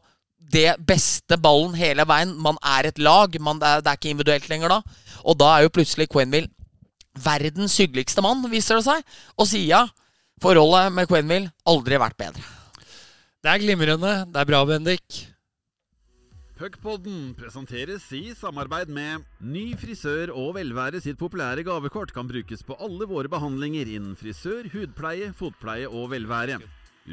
[0.51, 2.33] det beste ballen hele veien.
[2.43, 3.35] Man er et lag.
[3.41, 4.81] Man, det, er, det er ikke individuelt lenger da.
[5.25, 6.51] Og da er jo plutselig Quenville
[7.21, 9.17] verdens hyggeligste mann, viser det seg.
[9.39, 9.85] Og sida,
[10.43, 12.45] forholdet med Quenville, aldri vært bedre.
[13.41, 14.15] Det er glimrende.
[14.29, 15.23] Det er bra, Bendik.
[16.61, 22.75] Puckpodden presenteres i samarbeid med Ny frisør og velvære sitt populære gavekort kan brukes på
[22.77, 26.59] alle våre behandlinger innen frisør, hudpleie, fotpleie og velvære.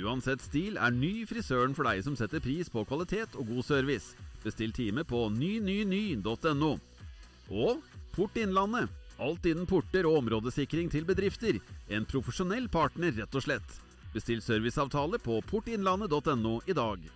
[0.04, 4.12] Uansett stil er Ny frisøren for deg som setter pris på kvalitet og god service.
[4.44, 6.72] Bestill time på nynyny.no.
[7.48, 7.80] Og
[8.12, 8.92] Port Innlandet.
[9.16, 11.56] Alt innen porter og områdesikring til bedrifter.
[11.88, 13.80] En profesjonell partner, rett og slett.
[14.12, 17.14] Bestill serviceavtale på portinnlandet.no i dag.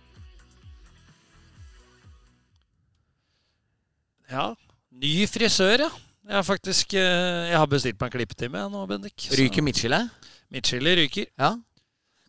[4.33, 4.47] Ja.
[5.03, 5.91] Ny frisør, ja.
[6.23, 9.15] Jeg har faktisk eh, Jeg har bestilt meg klippetime jeg nå, Bendik.
[9.19, 10.09] Så- Ryker midtskillet?
[10.53, 11.27] Midtskillet ryker.
[11.39, 11.51] Ja.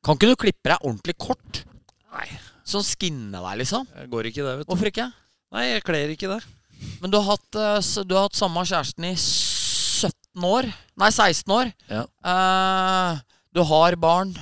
[0.05, 1.63] Kan ikke du klippe deg ordentlig kort?
[2.15, 2.27] Nei,
[2.65, 3.87] Sånn skinne deg, liksom?
[3.93, 4.71] det går ikke det, vet du.
[4.73, 5.07] Hvorfor ikke?
[5.53, 6.41] Nei, jeg kler ikke det.
[7.03, 10.69] Men du har hatt, eh, du har hatt samme kjæresten i 17 år?
[11.01, 11.73] Nei, 16 år.
[11.91, 12.05] Ja.
[12.25, 13.21] Uh,
[13.55, 14.33] du har barn.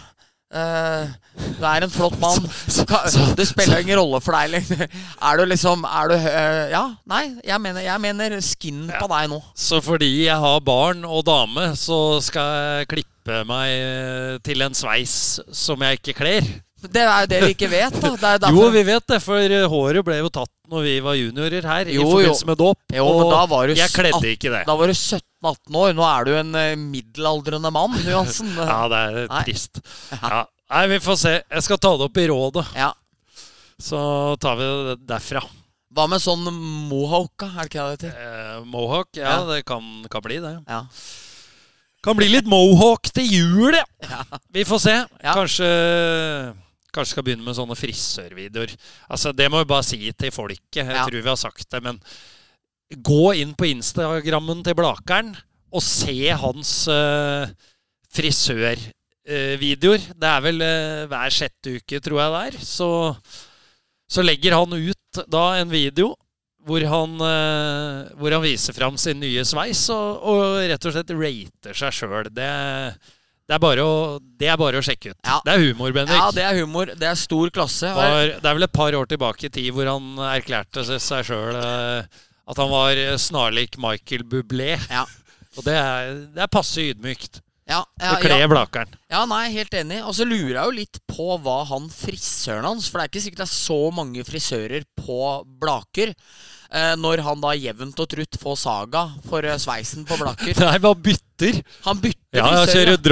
[0.53, 1.13] Eh,
[1.57, 2.45] du er en flott mann.
[3.39, 4.85] Det spiller ingen rolle for deg lenger.
[5.17, 9.31] Er du liksom er du, uh, Ja, nei, jeg mener, jeg mener skinn på deg
[9.33, 9.41] nå.
[9.57, 15.41] Så fordi jeg har barn og dame, så skal jeg klippe meg til en sveis
[15.55, 16.53] som jeg ikke kler.
[16.83, 18.11] Det er jo det vi ikke vet, da.
[18.17, 21.15] Er derfor, Jo, vi vet det, for eh, håret ble jo tatt når vi var
[21.19, 22.49] juniorer her, i forbindelse jo.
[22.49, 22.79] med dåp.
[22.97, 24.63] Jo, men da var du jeg kledde ikke det.
[24.67, 25.93] Da var du 17-18 år.
[25.99, 28.55] Nå er du en eh, middelaldrende mann, Johansen.
[28.73, 29.43] Ja, det er Nei.
[29.47, 29.83] trist.
[30.17, 30.43] Ja.
[30.73, 31.33] Nei, vi får se.
[31.45, 32.93] Jeg skal ta det opp i rådet, Ja.
[33.83, 34.01] så
[34.41, 35.43] tar vi det derfra.
[35.93, 36.47] Hva med sånn
[36.89, 37.43] mohawk.
[37.45, 38.15] Er det ikke det det heter?
[38.17, 39.45] Eh, mohawk, ja, Ja.
[39.53, 40.55] det kan, kan bli det.
[40.65, 40.87] Ja.
[42.03, 43.85] Kan bli litt mohawk til jul, ja.
[44.57, 44.95] Vi får se.
[45.23, 45.69] Kanskje
[46.93, 48.75] Kanskje skal begynne med sånne frisørvideoer.
[49.09, 50.83] Altså, Det må vi bare si til folket.
[50.83, 51.07] Jeg Ja.
[51.07, 51.83] tror vi har sagt det.
[51.83, 52.01] Men
[52.93, 55.33] gå inn på Instagrammen til Blakeren
[55.73, 57.47] og se hans uh,
[58.13, 60.03] frisørvideoer.
[60.21, 62.59] det er vel uh, hver sjette uke, tror jeg det er.
[62.67, 62.89] Så,
[64.11, 66.13] så legger han ut da en video
[66.63, 71.11] hvor han, eh, hvor han viser fram sin nye sveis og, og rett og slett
[71.11, 72.29] rater seg sjøl.
[72.31, 72.51] Det,
[73.53, 75.19] det, er bare å- det er bare å sjekke ut.
[75.29, 75.39] Ja.
[75.45, 76.17] Det er humor, Bendik.
[76.17, 76.87] ja, det er humor.
[76.97, 77.93] Det er stor klasse.
[77.95, 81.61] var, det er vel et par år tilbake i tid hvor han erklærte seg- sjøl
[82.49, 84.75] at han var snarlik Michael Bublé.
[84.91, 85.05] Ja.
[85.59, 87.43] Og det er, det er passe ydmykt.
[87.69, 88.49] Ja, ja, Det kler ja.
[88.51, 88.89] Blakeren.
[89.13, 90.01] ja, nei, helt enig.
[90.05, 93.23] Og så lurer jeg jo litt på hva han frisøren hans For det er ikke
[93.23, 95.19] sikkert det er så mange frisører på
[95.63, 96.11] Blaker.
[96.73, 100.57] Eh, når han da jevnt og trutt får saga for eh, sveisen på Blaker.
[100.65, 101.63] Nei, han bytter?
[101.87, 102.81] Han bytter Ja, jeg frisør.
[102.81, 103.03] kjører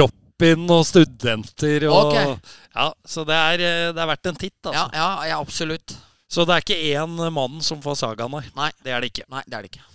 [0.41, 2.35] drop-in og studenter og okay.
[2.73, 4.89] Ja, så det er, eh, det er verdt en titt, Ja, altså.
[4.95, 5.95] ja, ja, absolutt.
[6.31, 8.51] Så det er ikke én mann som får sagaen her.
[8.55, 8.71] Nei.
[8.83, 9.27] Det er det ikke.
[9.29, 9.87] Nei, det er det ikke.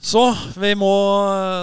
[0.00, 0.22] Så
[0.56, 0.92] vi må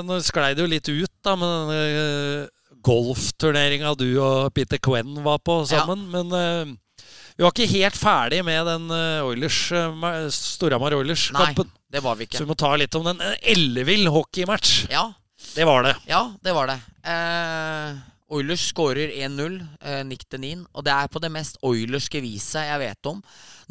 [0.05, 2.49] Nå sklei det jo litt ut, da, med denne eh,
[2.85, 6.05] golfturneringa du og Peter Quinn var på sammen.
[6.13, 7.01] Men uh,
[7.35, 11.73] vi var ikke helt ferdig med den uh, Oilers, eh, Storhamar Oilers-kampen.
[11.91, 14.85] det var vi Så vi må ta litt om den En ellevill hockeymatch.
[14.93, 15.09] Ja,
[15.57, 15.95] Det var det.
[16.05, 16.77] ja det var det.
[17.09, 17.97] Eh,
[18.37, 22.79] Oilers skårer 1-0, eh, Nick Denin, og det er på det mest Oilerske viset jeg
[22.81, 23.21] vet om.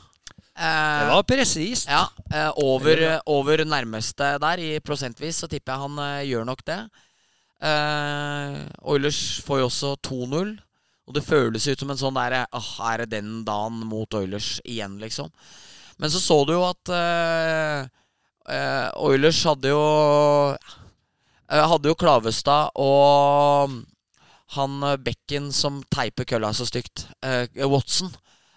[0.56, 1.88] Eh, Det var presist.
[1.88, 6.64] ja, eh, over, over nærmeste der, i prosentvis, så tipper jeg han eh, gjør nok
[6.64, 6.80] det.
[8.82, 10.56] Oilers får jo også 2-0.
[11.06, 14.56] Og det føles ut som en sånn der oh, Er det den dagen mot Oilers
[14.66, 15.30] igjen, liksom?
[15.98, 17.86] Men så så du jo at uh,
[18.50, 19.80] uh, Oilers hadde jo
[20.52, 23.78] uh, Hadde jo Klavestad og
[24.56, 27.08] han eh, bekken som teiper kølla så stygt,
[27.66, 28.12] Watson.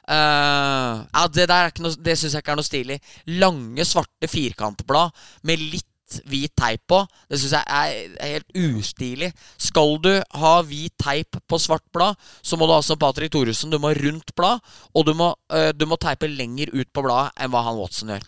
[0.09, 2.99] Eh, ja, Det der er ikke noe, Det syns jeg ikke er noe stilig.
[3.39, 5.85] Lange, svarte firkantblad med litt
[6.25, 7.03] hvit teip på.
[7.29, 9.29] Det syns jeg er helt ustilig.
[9.61, 13.69] Skal du ha hvit teip på svart blad, så må du ha som Patrick Thoresen.
[13.69, 17.05] Du må ha rundt blad, og du må, uh, du må teipe lenger ut på
[17.05, 18.25] bladet enn hva han Watson gjør.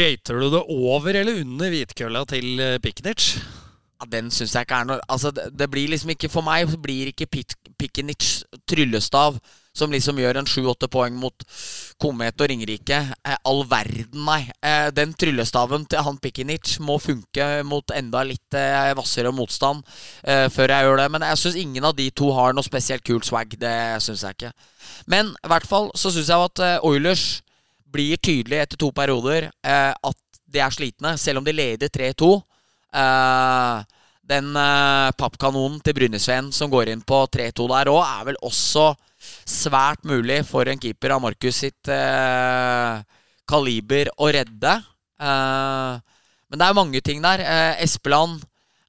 [0.00, 3.32] Rater du det over eller under hvitkølla til eh, Piknic?
[3.98, 6.70] Ja, den syns jeg ikke er noe Altså, det, det blir liksom ikke For meg
[6.80, 9.40] blir ikke Pit, Pikenic tryllestav
[9.76, 11.44] som liksom gjør en sju-åtte poeng mot
[12.00, 12.98] Komet og Ringerike.
[13.22, 14.42] Eh, all verden, nei.
[14.62, 19.84] Eh, den tryllestaven til han Pikinic må funke mot enda litt eh, vassere motstand
[20.24, 21.08] eh, før jeg gjør det.
[21.14, 23.54] Men jeg syns ingen av de to har noe spesielt kult swag.
[23.60, 24.52] Det syns jeg ikke.
[25.10, 27.28] Men i hvert fall så syns jeg at eh, Oilers
[27.90, 30.18] blir tydelig etter to perioder eh, at
[30.50, 32.32] de er slitne, selv om de leder 3-2.
[32.98, 33.96] Eh,
[34.30, 34.54] den
[35.18, 38.92] pappkanonen til Brynesveen som går inn på 3-2 der òg, er vel også
[39.48, 43.02] svært mulig for en keeper av Markus sitt eh,
[43.50, 44.76] kaliber å redde.
[45.20, 47.42] Eh, men det er mange ting der.
[47.44, 48.42] Eh, Espeland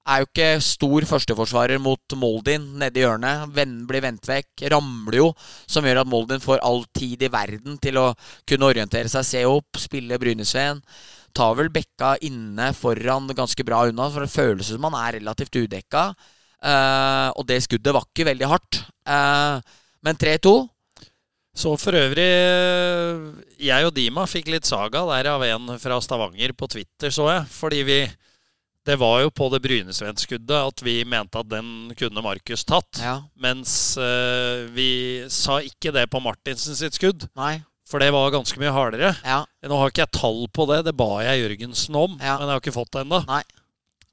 [0.09, 3.51] er jo ikke stor førsteforsvarer mot Moldin nede i hjørnet.
[3.55, 4.65] Venn, blir vendt vekk.
[4.73, 5.29] Ramler jo,
[5.69, 8.09] som gjør at Moldin får all tid i verden til å
[8.49, 10.81] kunne orientere seg, se opp, spille Brynesveen.
[11.37, 15.61] Tar vel bekka inne foran ganske bra unna, for det føles som han er relativt
[15.61, 16.09] udekka.
[16.61, 18.81] Eh, og det skuddet var ikke veldig hardt.
[19.05, 20.53] Eh, men 3-2
[21.55, 23.21] Så for øvrig eh,
[23.59, 27.47] Jeg og Dima fikk litt saga der av en fra Stavanger på Twitter, så jeg.
[27.51, 27.97] Fordi vi
[28.87, 32.97] Det var jo på det Brynesveen-skuddet at vi mente at den kunne Markus tatt.
[33.03, 37.27] Ja, Mens uh, vi sa ikke det på Martinsen sitt skudd.
[37.35, 37.59] nei.
[37.91, 39.09] For det var ganske mye hardere.
[39.27, 42.13] Ja, Nå har ikke jeg tall på det, det ba jeg Jørgensen om.
[42.23, 42.37] Ja.
[42.39, 43.19] Men jeg har ikke fått det ennå.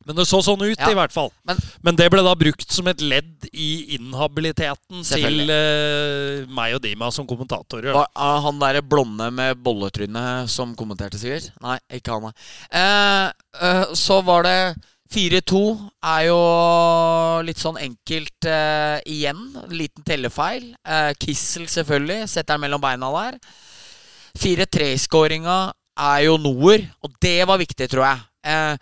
[0.06, 0.90] Men det så sånn ut, Ja.
[0.90, 1.30] i hvert fall.
[1.44, 6.82] Men- Men, det ble da brukt som et ledd i inhabiliteten til eh, meg og
[6.82, 7.92] Dima som kommentatorer.
[7.92, 11.50] Var uh, han derre blonde med bolletryne som kommenterte, sikkert?
[11.60, 13.32] Nei, ikke han, nei.
[13.60, 14.76] Uh, så var det
[15.12, 18.44] 4-2 er jo litt sånn enkelt
[19.08, 19.40] igjen.
[19.72, 20.74] Liten tellefeil.
[21.18, 22.28] Kissel, selvfølgelig.
[22.28, 23.38] Setter den mellom beina der.
[24.36, 28.20] 4-3-skåringa er jo Noer, og det var viktig, tror jeg.
[28.44, 28.76] Eh,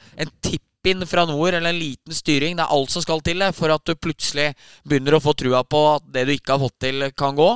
[0.87, 3.73] tipp-in fra nord eller en liten styring, det er alt som skal til det, for
[3.75, 7.11] at du plutselig begynner å få trua på at det du ikke har fått til,
[7.17, 7.51] kan gå.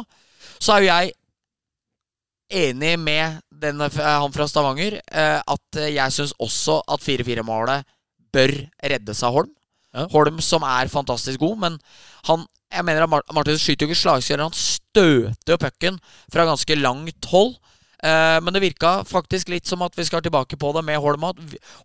[0.58, 1.12] Så er jo jeg
[2.50, 7.86] enig med denne, han fra Stavanger, eh, at jeg syns også at 4-4-målet
[8.32, 9.52] bør reddes av Holm.
[9.94, 10.06] Ja.
[10.10, 11.78] Holm som er fantastisk god, men
[12.28, 15.96] han jeg mener at Martin skyter jo ikke slagskudd, han støter jo pucken
[16.30, 17.56] fra ganske langt hold.
[17.98, 21.26] Eh, men det virka faktisk litt som at vi skal tilbake på det med Holm.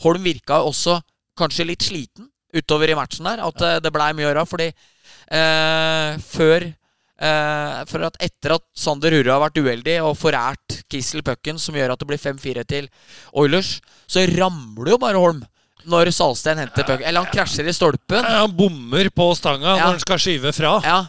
[0.04, 1.00] Holm virka også
[1.38, 3.44] kanskje litt sliten utover i matchen der.
[3.46, 3.80] At ja.
[3.84, 4.46] det blei mye å gjøre.
[4.50, 10.80] Fordi eh, før eh, For at etter at Sander Hurra har vært uheldig og forært
[10.92, 12.88] Kissel pucken, som gjør at det blir 5-4 til
[13.34, 15.44] Oilers, så ramler jo bare Holm
[15.86, 17.06] når Salsten henter pucken.
[17.06, 18.18] Eller han krasjer i stolpen.
[18.24, 19.84] Ja, Han bommer på stanga Ja.
[19.84, 20.80] når han skal skyve fra.
[20.82, 21.04] Ja.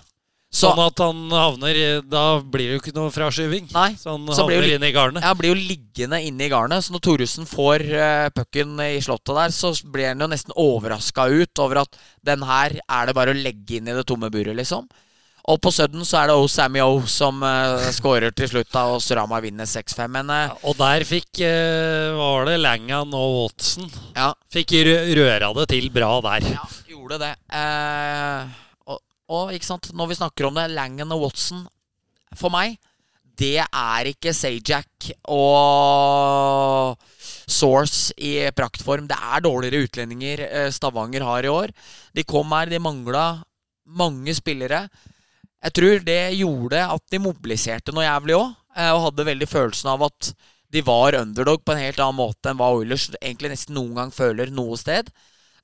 [0.52, 3.66] Så Sånn at han havner Da blir det jo ikke noe fraskyving.
[3.74, 5.24] Nei, Så han så havner det inn i garnet.
[5.26, 9.34] Ja, blir jo liggende inne i garnet, så når Thoresen får uh, pucken i slottet
[9.36, 13.34] der, så blir han jo nesten overraska ut over at den her er det bare
[13.34, 14.86] å legge inn i det tomme buret, liksom.
[15.46, 16.46] Og på Sudden så er det O.
[16.50, 20.08] Sammy O som uh, skårer til slutt, da, og Surama vinner 6-5.
[20.10, 22.56] Men eh, Og der fikk uh, var det?
[22.64, 26.48] Langan og Watson ja, fikk rø- røra det til bra der.
[26.56, 27.34] ja, gjorde det.
[27.54, 28.62] Eh,
[29.28, 31.64] og, ikke sant, når vi snakker om det, Langen og Watson
[32.36, 32.76] For meg,
[33.36, 36.96] det er ikke Sajak og
[37.46, 39.06] Source i praktform.
[39.10, 41.74] Det er dårligere utlendinger eh, Stavanger har i år.
[42.16, 43.26] De kom her, de mangla
[43.86, 44.86] mange spillere.
[45.62, 48.54] Jeg tror det gjorde at de mobiliserte noe jævlig òg,
[48.92, 50.32] og hadde veldig følelsen av at
[50.74, 54.12] de var underdog på en helt annen måte enn hva Oilers egentlig nesten noen gang
[54.14, 55.08] føler noe sted.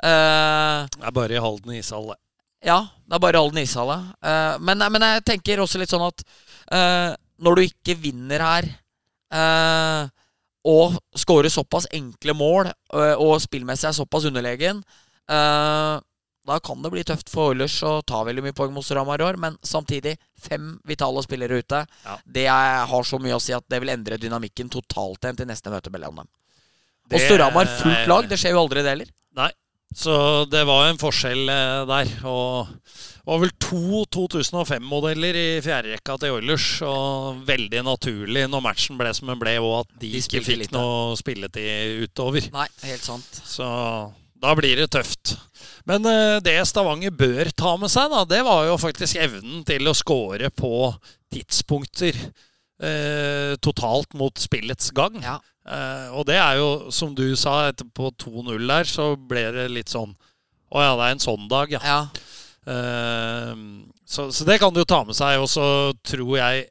[0.02, 2.18] Uh, Det er bare i Halden ishall, det.
[2.62, 3.98] Ja, det er bare all den ishalla.
[4.22, 6.24] Uh, men, men jeg tenker også litt sånn at
[6.72, 8.68] uh, når du ikke vinner her
[9.34, 10.10] uh,
[10.68, 14.82] og scorer såpass enkle mål eh, og spillmessig er såpass underlegen,
[15.30, 15.98] eh,
[16.42, 19.26] Da kan det bli tøft for Oilers å ta veldig mye poeng mot Storhamar i
[19.28, 21.84] år, men samtidig fem vitale spillere ute.
[22.02, 22.16] Ja.
[22.26, 25.46] Det er, har så mye å si at det vil endre dynamikken totalt igjen til
[25.46, 26.30] neste møte mellom dem.
[27.12, 29.12] Og Storhamar fullt lag, det skjer jo aldri det heller.
[29.38, 29.52] Nei.
[29.95, 32.12] Så det var en forskjell eh, der.
[32.28, 36.68] Og det var vel to 2005-modeller i fjerderekka til Oilers.
[36.86, 40.64] Og veldig naturlig når matchen ble som den ble, og at de, De ikke fikk
[40.64, 42.49] litt, noe spilletid utover.
[42.55, 43.43] Nei, helt sant.
[43.47, 43.68] Så
[44.43, 45.36] da blir det tøft.
[45.88, 49.86] Men eh, det Stavanger bør ta med seg, da, det var jo faktisk evnen til
[49.86, 50.72] å score på
[51.32, 52.18] tidspunkter
[52.82, 55.20] eh, totalt mot spillets gang.
[55.22, 55.38] Ja.
[55.62, 59.68] Eh, og det er jo, som du sa, etter på 2-0 der, så ble det
[59.70, 60.16] litt sånn
[60.72, 61.80] Å ja, det er en sånn dag, ja.
[61.84, 62.00] ja.
[62.72, 63.58] Eh,
[64.08, 65.38] så, så det kan du jo ta med seg.
[65.42, 65.66] Og så
[66.06, 66.66] tror jeg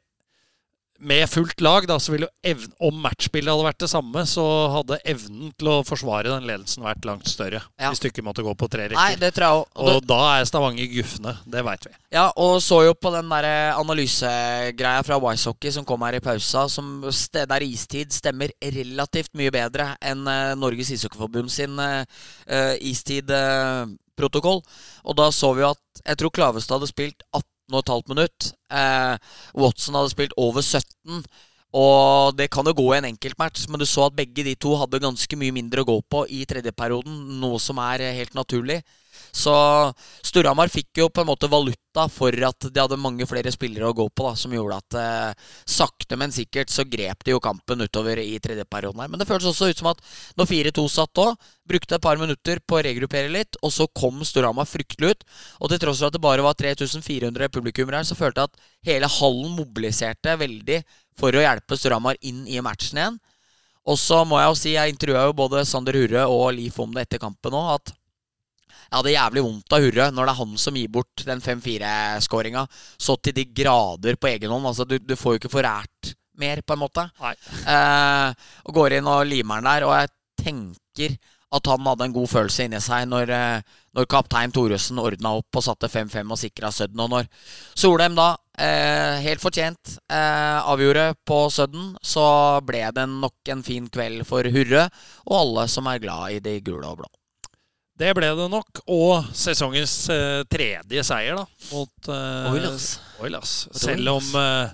[1.02, 4.44] med fullt lag, da, så ville evnen Om matchbildet hadde vært det samme, så
[4.76, 7.62] hadde evnen til å forsvare den ledelsen vært langt større.
[7.80, 7.90] Ja.
[7.90, 8.98] Hvis du ikke måtte gå på tre rekker.
[8.98, 9.96] Nei, det tror jeg også.
[9.96, 11.34] Og da er Stavanger gufne.
[11.52, 11.94] Det veit vi.
[12.14, 16.66] Ja, og så jo på den der analysegreia fra Wisehockey som kom her i pausa,
[16.70, 17.00] som
[17.32, 22.04] der istid stemmer relativt mye bedre enn eh, Norges ishockeyforbund sin uh,
[22.78, 24.62] istid-protokoll.
[25.02, 27.24] og da så vi jo at jeg tror Klavestad hadde spilt
[27.80, 28.52] 18,5 minutt.
[28.70, 29.16] Eh,
[29.58, 31.24] Watson hadde spilt over 17.
[31.72, 34.74] Og det kan jo gå i en enkeltmatch, men du så at begge de to
[34.76, 38.82] hadde ganske mye mindre å gå på i tredje perioden, noe som er helt naturlig.
[39.32, 39.52] Så
[40.20, 43.94] Storhamar fikk jo på en måte valuta for at de hadde mange flere spillere å
[43.96, 47.80] gå på, da, som gjorde at eh, sakte, men sikkert så grep de jo kampen
[47.80, 49.08] utover i tredjeperioden her.
[49.08, 50.02] Men det føltes også ut som at
[50.36, 54.20] når 4-2 satt òg, brukte et par minutter på å regruppere litt, og så kom
[54.28, 55.24] Storhamar fryktelig ut.
[55.64, 58.92] Og til tross for at det bare var 3400 publikummere her, så følte jeg at
[58.92, 60.82] hele hallen mobiliserte veldig
[61.16, 63.18] for å hjelpe Storhamar inn i matchen igjen.
[63.88, 66.92] Og så må jeg jo si, jeg intervjua jo både Sander Hurre og Liv om
[66.94, 67.96] det etter kampen òg, at
[68.72, 72.64] jeg hadde jævlig vondt av Hurre når det er han som gir bort den 5-4-skåringa.
[73.00, 74.68] Så til de grader på egen hånd.
[74.70, 77.06] Altså, du, du får jo ikke forært mer, på en måte.
[77.22, 80.12] Eh, og går inn og limer den der, og jeg
[80.42, 81.16] tenker
[81.52, 85.60] at han hadde en god følelse inni seg når, eh, når kaptein Thoresen ordna opp
[85.60, 87.02] og satte 5-5 og sikra Sudden.
[87.04, 87.28] Og når
[87.76, 93.88] Solheim da, eh, helt fortjent, eh, avgjorde på Sudden, så ble det nok en fin
[93.88, 94.88] kveld for Hurre
[95.26, 97.10] og alle som er glad i de gule og blå.
[98.02, 98.82] Det ble det nok.
[98.90, 102.88] Og sesongens uh, tredje seier da, mot uh, Oilers.
[103.22, 103.52] Oilers.
[103.78, 104.72] Selv om, eh,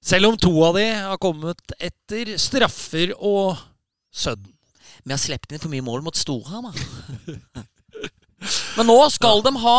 [0.00, 3.58] selv om to av de har kommet etter straffer og
[4.10, 4.48] Sudden.
[5.04, 6.76] Vi har sluppet inn for mye mål mot Storhamar.
[8.76, 9.78] Men nå skal de ha,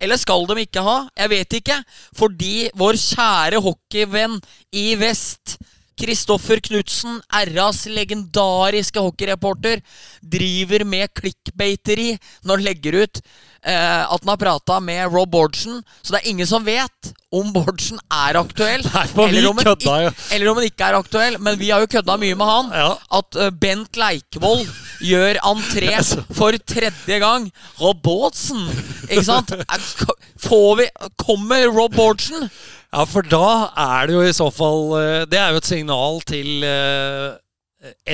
[0.00, 0.98] eller skal de ikke ha?
[1.16, 1.78] Jeg vet ikke.
[2.16, 4.36] Fordi vår kjære hockeyvenn
[4.76, 5.56] i vest,
[5.96, 7.20] Kristoffer Knutsen,
[7.54, 9.80] RAs legendariske hockeyreporter,
[10.20, 12.10] driver med klikkbeiteri
[12.44, 13.20] når han legger ut
[13.64, 15.80] eh, at han har prata med Rob Bordsen.
[16.02, 20.10] Så det er ingen som vet om Bordsen er aktuell, Nei, eller, om kødda ja.
[20.12, 21.38] ikke- eller om han ikke er aktuell.
[21.42, 22.92] Men vi har jo kødda mye med han Ja.
[23.18, 24.62] at uh, Bent Leikvoll
[25.04, 25.90] gjør entré
[26.38, 27.48] for tredje gang.
[27.80, 28.68] Rob Bårdsen,
[29.10, 29.52] ikke sant?
[29.52, 30.14] Er-
[30.46, 32.50] Får vi Kommer Rob Bårdsen?
[32.96, 36.22] Ja, for da er det jo i så fall eh, Det er jo et signal
[36.24, 37.36] til eh,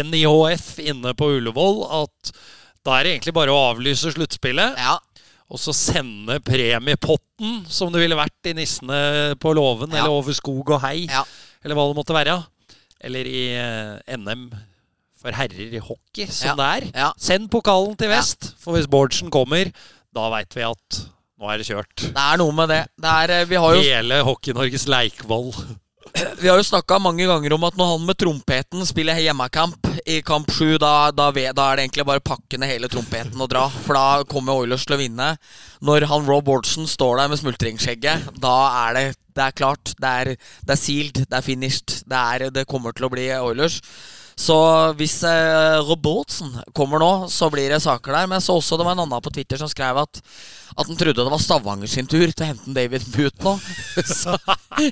[0.03, 2.33] NIHF inne på Ullevål at
[2.83, 4.75] da er det egentlig bare å avlyse sluttspillet.
[4.83, 4.97] Ja.
[5.55, 10.01] Og så sende premiepotten, som det ville vært i Nissene på låven, Ja.
[10.03, 11.23] eller over skog og hei, Ja.
[11.63, 12.35] eller hva det måtte være.
[13.07, 14.49] Eller i eh, NM
[15.23, 16.55] for herrer i hockey, som Ja.
[16.59, 16.91] det er.
[17.05, 17.13] Ja.
[17.17, 19.71] Send pokalen til vest, for hvis Bårdsen kommer,
[20.13, 21.03] da veit vi at
[21.43, 22.05] nå er det kjørt.
[22.07, 22.83] Det er noe med det.
[23.03, 25.51] det er, eh, vi har jo, Hele Hockey-Norges Leikvoll.
[26.43, 30.21] vi har jo snakka mange ganger om at når han med trompeten spiller hjemmekamp i
[30.27, 33.67] kamp sju, da, da, da er det egentlig bare pakke ned hele trompeten og dra.
[33.83, 35.33] For da kommer Oilers til å vinne.
[35.83, 39.97] Når han Rob Bordsen står der med smultringskjegget, da er det, det er klart.
[39.99, 42.03] Det er, det er sealed, det er finished.
[42.07, 43.81] Det, er, det kommer til å bli Oilers.
[44.39, 44.57] Så
[44.99, 46.07] hvis eh, Rob
[46.73, 48.27] kommer nå, så blir det saker der.
[48.27, 50.23] Men jeg så også det var en annen på Twitter som skrev at
[50.77, 53.57] at han trodde det var Stavanger sin tur til å hente David Booth nå.
[54.23, 54.37] Så,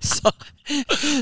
[0.04, 0.30] så,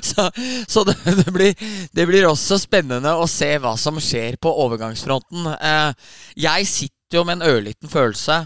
[0.03, 0.25] så,
[0.69, 1.55] så det, det, blir,
[1.95, 5.47] det blir også spennende å se hva som skjer på overgangsfronten.
[5.55, 6.09] Eh,
[6.43, 8.41] jeg sitter jo med en ørliten følelse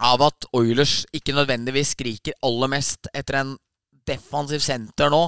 [0.00, 3.56] av at Oilers ikke nødvendigvis skriker aller mest etter en
[4.10, 5.22] defensiv senter nå,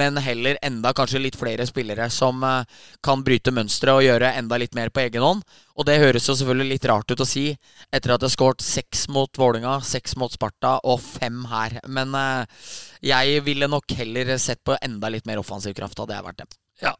[0.00, 2.64] men heller enda kanskje litt flere spillere som eh,
[3.04, 5.42] kan bryte mønsteret og gjøre enda litt mer på egen hånd.
[5.76, 7.44] Og det høres jo selvfølgelig litt rart ut å si
[7.92, 11.76] etter at jeg har skåret seks mot Vålinga, seks mot Sparta og fem her.
[11.92, 12.68] Men eh,
[13.12, 16.54] jeg ville nok heller sett på enda litt mer offensiv kraft, hadde jeg vært dem.
[16.86, 16.94] Ja.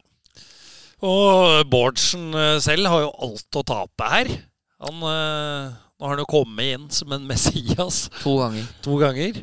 [1.02, 4.34] Og Bårdsen eh, selv har jo alt å tape her.
[4.82, 8.68] Han, Nå har han jo kommet inn som en Messias To ganger.
[8.82, 9.36] to ganger.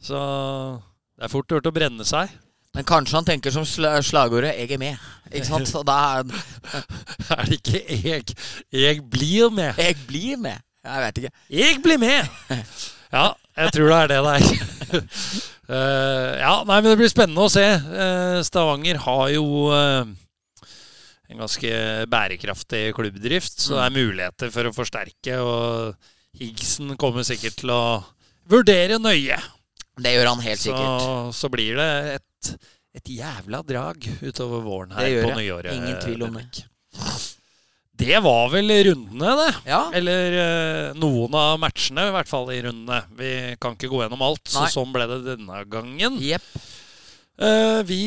[0.00, 0.16] Så
[1.16, 2.32] det er fort gjort å brenne seg.
[2.76, 5.04] Men kanskje han tenker som sla slagordet 'Jeg er med'.
[5.32, 5.68] Ikke sant?
[5.68, 6.24] Så da er
[7.38, 8.36] Er det ikke 'jeg,
[8.72, 9.78] jeg blir med'?
[9.78, 10.60] Jeg blir med.
[10.84, 11.32] Jeg vet ikke.
[11.50, 12.28] Jeg blir med!
[13.12, 15.02] Ja, jeg tror det er det det er.
[15.70, 17.64] uh, ja, nei, men det blir spennende å se.
[17.64, 20.04] Uh, Stavanger har jo uh,
[21.26, 21.72] en ganske
[22.12, 25.40] bærekraftig klubbdrift, så det er muligheter for å forsterke.
[25.40, 25.96] Og
[26.38, 27.82] Higgsen kommer sikkert til å
[28.50, 29.40] vurdere nøye.
[29.96, 31.36] Det gjør han helt Så, sikkert.
[31.38, 32.50] så blir det et,
[33.00, 35.72] et jævla drag utover våren Det her gjør på nyåret.
[35.78, 36.66] Ingen tvil om det.
[37.96, 39.52] Det var vel rundene, det.
[39.70, 39.78] Ja.
[39.96, 42.98] Eller eh, noen av matchene, i hvert fall i rundene.
[43.16, 43.30] Vi
[43.62, 46.18] kan ikke gå gjennom alt, så sånn ble det denne gangen.
[46.20, 46.50] Yep.
[47.40, 48.02] Eh, vi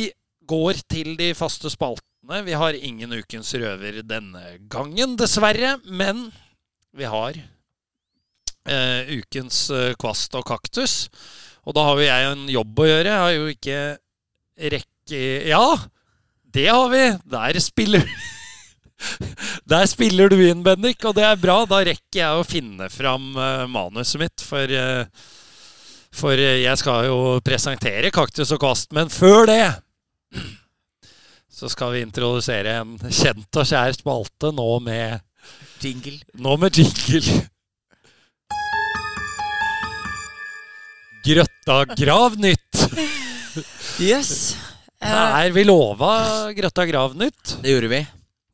[0.49, 2.43] går til de faste spaltene.
[2.45, 5.79] Vi har ingen Ukens røver denne gangen, dessverre.
[5.89, 6.27] Men
[6.93, 7.41] vi har
[8.69, 11.07] eh, Ukens eh, kvast og kaktus.
[11.67, 13.13] Og da har jo jeg en jobb å gjøre.
[13.13, 13.79] Jeg har jo ikke
[14.75, 15.63] rekke Ja,
[16.53, 17.03] det har vi!
[17.31, 18.05] Der spiller
[19.71, 21.61] Der spiller du inn, Bendik, og det er bra.
[21.69, 25.05] Da rekker jeg å finne fram eh, manuset mitt, for eh,
[26.15, 29.61] For eh, jeg skal jo presentere Kaktus og kvast, men før det
[31.59, 35.19] så skal vi introdusere en kjent og kjær spalte nå med,
[35.83, 36.19] Jingle.
[36.39, 37.41] nå med jingle.
[41.25, 42.83] Grøtta Gravnytt.
[43.99, 44.55] Yes.
[45.03, 47.57] Her vi lova Grøtta Gravnytt.
[47.63, 48.01] det gjorde vi.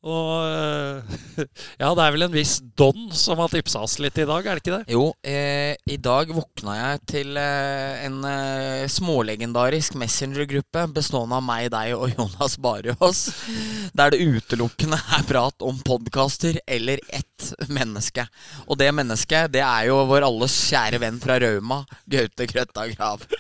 [0.06, 1.16] Og eh,
[1.82, 4.60] ja, det er vel en viss Don som har tipsa oss litt i dag, er
[4.60, 4.94] det ikke det?
[4.94, 11.72] Jo, eh, i dag våkna jeg til eh, en eh, smålegendarisk messengergruppe bestående av meg,
[11.74, 13.24] deg og Jonas Barjås,
[13.98, 18.26] Der det utelukkende er prat om podkaster eller ett menneske.
[18.70, 21.82] Og det mennesket, det er jo vår alles kjære venn fra Rauma,
[22.12, 23.26] Gaute Krøtta Grav.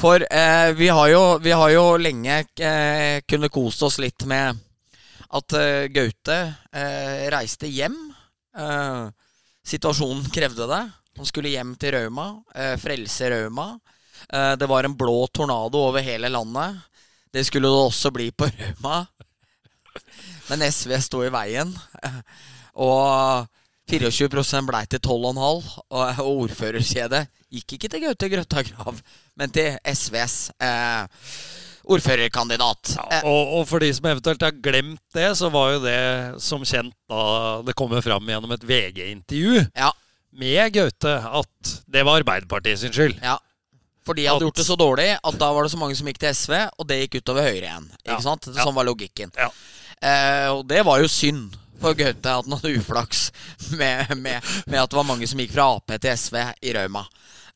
[0.00, 4.56] For eh, vi, har jo, vi har jo lenge eh, kunnet kose oss litt med
[5.26, 6.38] at uh, Gaute
[6.72, 7.96] uh, reiste hjem.
[8.56, 9.12] Uh,
[9.66, 10.82] situasjonen krevde det.
[11.16, 12.26] Han skulle hjem til Rauma,
[12.76, 13.70] frelse Rauma.
[14.28, 16.76] Det var en blå tornado over hele landet.
[17.32, 18.98] Det skulle det også bli på Rauma.
[20.50, 21.72] Men SV sto i veien.
[22.84, 23.48] Og
[23.88, 27.22] 24 blei til 12,5, og, og ordførerkjedet
[27.54, 28.98] gikk ikke til Gaute Grøtta Grav,
[29.38, 31.06] men til SVs eh,
[31.86, 32.94] ordførerkandidat.
[32.96, 35.98] Ja, Og, og for de som eventuelt har glemt det, så var jo det
[36.42, 39.90] som kjent da det kommer fram gjennom et VG-intervju ja,
[40.36, 43.18] med Gaute at det var Arbeiderpartiet sin skyld.
[43.22, 43.38] ja.
[44.06, 46.06] For de hadde At- gjort det så dårlig at da var det så mange som
[46.06, 47.88] gikk til SV, og det gikk utover Høyre igjen.
[48.04, 48.44] Ikke sant?
[48.54, 49.32] Sånn var logikken.
[49.34, 49.48] Ja.
[49.98, 53.24] Eh, og det var jo synd for Gaute at han hadde uflaks
[53.80, 57.02] med, med, med at det var mange som gikk fra Ap til SV i Rauma.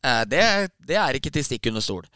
[0.02, 0.42] Eh, det,
[0.90, 2.06] det er ikke til stikk under stol.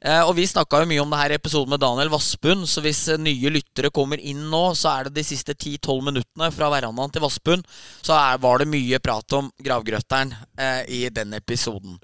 [0.00, 2.82] Eh, og vi snakka jo mye om det her i episoden med Daniel Vassbund, så
[2.84, 6.70] hvis eh, nye lyttere kommer inn nå, så er det de siste 10-12 minuttene fra
[6.72, 7.66] verandaen til Vassbund,
[8.00, 11.98] så er, var det mye prat om gravgrøteren eh, i den episoden.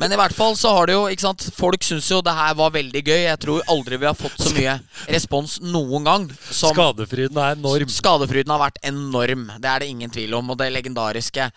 [0.00, 2.54] Men i hvert fall så har det jo, ikke sant Folk syns jo det her
[2.58, 3.20] var veldig gøy.
[3.24, 4.74] Jeg tror aldri vi har fått så mye
[5.12, 7.92] respons noen gang som Skadefryden er enorm.
[7.92, 10.52] Skadefryden har vært enorm, det er det ingen tvil om.
[10.52, 11.48] Og det legendariske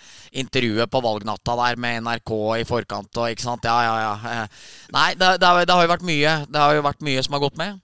[0.44, 3.68] intervjuet på valgnatta der med NRK i forkant og ikke sant.
[3.68, 4.34] Ja, ja, ja.
[4.34, 6.36] Eh, Nei, det, det, har, det har jo vært mye.
[6.50, 7.80] Det har jo vært mye som har gått med.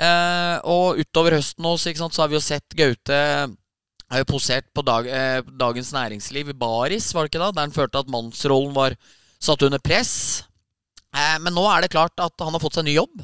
[0.00, 3.18] Eh, og utover høsten også, sant, så har vi jo sett Gaute
[4.10, 7.50] har jo posert på dag, eh, Dagens Næringsliv i Baris, var det ikke da?
[7.54, 8.96] Der han følte at mannsrollen var
[9.40, 10.42] satt under press.
[11.14, 13.22] Eh, men nå er det klart at han har fått seg ny jobb.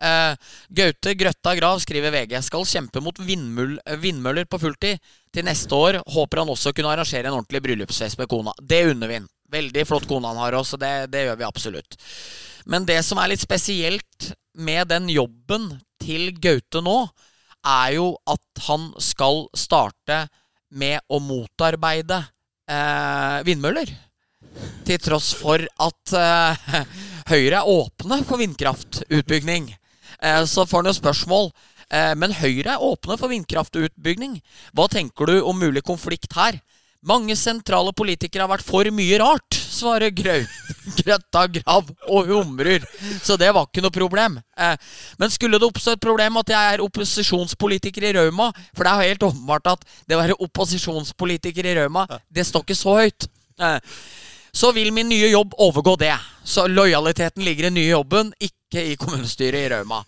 [0.00, 0.34] Eh,
[0.72, 5.00] Gaute Grøtta Grav skriver VG skal kjempe mot vindmøll, eh, vindmøller på fulltid.
[5.32, 8.52] Til neste år håper han også kunne arrangere en ordentlig bryllupsfest med kona.
[8.60, 9.28] Det unner vi han.
[9.50, 11.96] Veldig flott kone han har også, det, det gjør vi absolutt.
[12.70, 15.72] Men det som er litt spesielt med den jobben
[16.02, 16.98] til Gaute nå,
[17.66, 20.24] er jo at han skal starte
[20.70, 22.22] med å motarbeide
[22.70, 23.90] eh, vindmøller.
[24.86, 26.78] Til tross for at eh,
[27.30, 29.68] Høyre er åpne for vindkraftutbygging.
[30.20, 31.52] Eh, så får han jo spørsmål.
[31.90, 34.38] Eh, men Høyre er åpne for vindkraftutbygging.
[34.74, 36.58] Hva tenker du om mulig konflikt her?
[37.00, 40.42] Mange sentrale politikere har vært for mye rart, svarer Grau,
[40.98, 42.84] Grøtta Grav og humrer.
[43.24, 44.36] Så det var ikke noe problem.
[44.60, 44.74] Eh,
[45.16, 49.00] men skulle det oppstå et problem at jeg er opposisjonspolitiker i Rauma For det er
[49.00, 53.30] jo helt åpenbart at det å være opposisjonspolitiker i Rauma, det står ikke så høyt.
[53.56, 53.78] Eh,
[54.52, 56.16] så vil min nye jobb overgå det.
[56.44, 60.02] Så lojaliteten ligger i den nye jobben, ikke i kommunestyret i Rauma.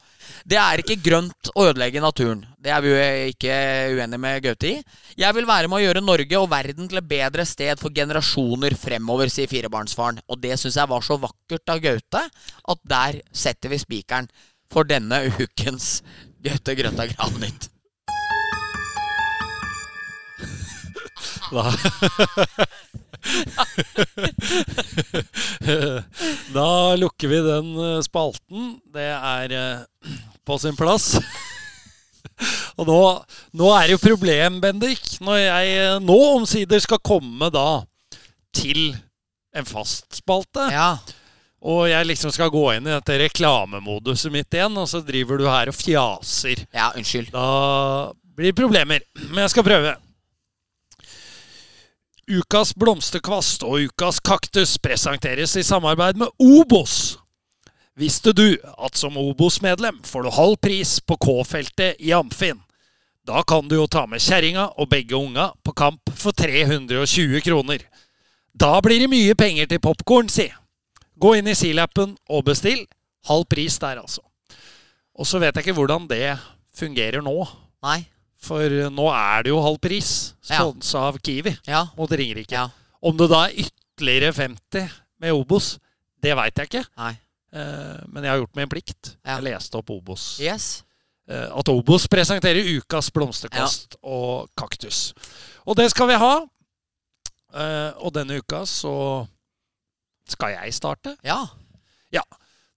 [0.49, 2.45] Det er ikke grønt å ødelegge naturen.
[2.63, 3.03] Det er vi jo
[3.33, 3.57] ikke
[3.97, 4.75] uenige med Gaute i.
[5.19, 8.77] Jeg vil være med å gjøre Norge og verden til et bedre sted for generasjoner
[8.79, 10.23] fremover, sier firebarnsfaren.
[10.29, 12.25] Og det syns jeg var så vakkert av Gaute
[12.75, 14.31] at der setter vi spikeren
[14.73, 16.01] for denne ukens
[16.43, 17.69] Gaute Grøtta Gravnytt.
[21.53, 21.69] Da,
[26.57, 28.77] da lukker vi den eh, spalten.
[28.93, 29.81] Det er eh,
[30.47, 31.17] på sin plass.
[32.81, 33.01] Og nå,
[33.59, 37.83] nå er det jo problem, Bendik, når jeg eh, nå omsider skal komme da
[38.57, 38.97] til
[39.57, 40.69] en fast spalte.
[40.73, 40.97] Ja.
[41.63, 45.47] Og jeg liksom skal gå inn i dette reklamemoduset mitt igjen, og så driver du
[45.47, 46.65] her og fjaser.
[46.75, 47.31] ja, unnskyld.
[47.35, 47.47] Da
[48.35, 49.01] blir det problemer.
[49.29, 49.95] Men jeg skal prøve.
[52.31, 57.19] Ukas blomsterkvast og ukas kaktus presenteres i samarbeid med Obos.
[57.99, 62.61] Visste du at som Obos-medlem får du halv pris på K-feltet i Amfin?
[63.27, 67.83] Da kan du jo ta med kjerringa og begge unga på kamp for 320 kroner.
[68.55, 70.47] Da blir det mye penger til popkorn, si.
[71.19, 72.87] Gå inn i Silappen og bestill.
[73.27, 74.23] Halv pris der, altså.
[75.19, 76.37] Og så vet jeg ikke hvordan det
[76.75, 77.35] fungerer nå.
[77.83, 78.05] Nei.
[78.43, 80.59] For nå er det jo halv pris, Ja.
[80.59, 81.85] sponsa av Kiwi Ja.
[81.97, 82.51] mot Ringerike.
[82.57, 82.69] Ja.
[83.03, 84.91] Om det da er ytterligere 50
[85.21, 85.79] med Obos,
[86.23, 86.85] det veit jeg ikke.
[86.99, 87.13] Nei.
[87.53, 89.17] Eh, men jeg har gjort min plikt.
[89.25, 89.37] Ja.
[89.37, 90.39] Jeg leste opp Obos.
[90.41, 90.83] Yes.
[91.29, 95.13] Eh, at Obos presenterer ukas blomsterkast og kaktus.
[95.67, 96.33] Og det skal vi ha.
[97.55, 99.27] Eh, og denne uka så
[100.27, 101.17] skal jeg starte.
[101.25, 101.45] Ja.
[102.13, 102.23] Ja.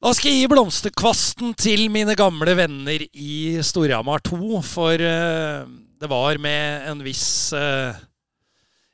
[0.06, 5.64] Da skal jeg gi blomsterkvasten til mine gamle venner i Storhamar 2, for eh,
[5.98, 7.98] det var med en viss eh,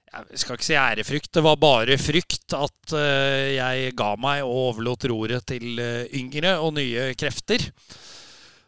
[0.08, 4.56] Jeg skal ikke si ærefrykt, det var bare frykt at eh, jeg ga meg og
[4.70, 5.84] overlot roret til
[6.16, 7.68] yngre og nye krefter.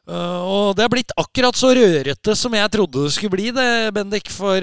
[0.03, 4.27] Og det er blitt akkurat så rørete som jeg trodde det skulle bli, det, Bendik.
[4.27, 4.59] For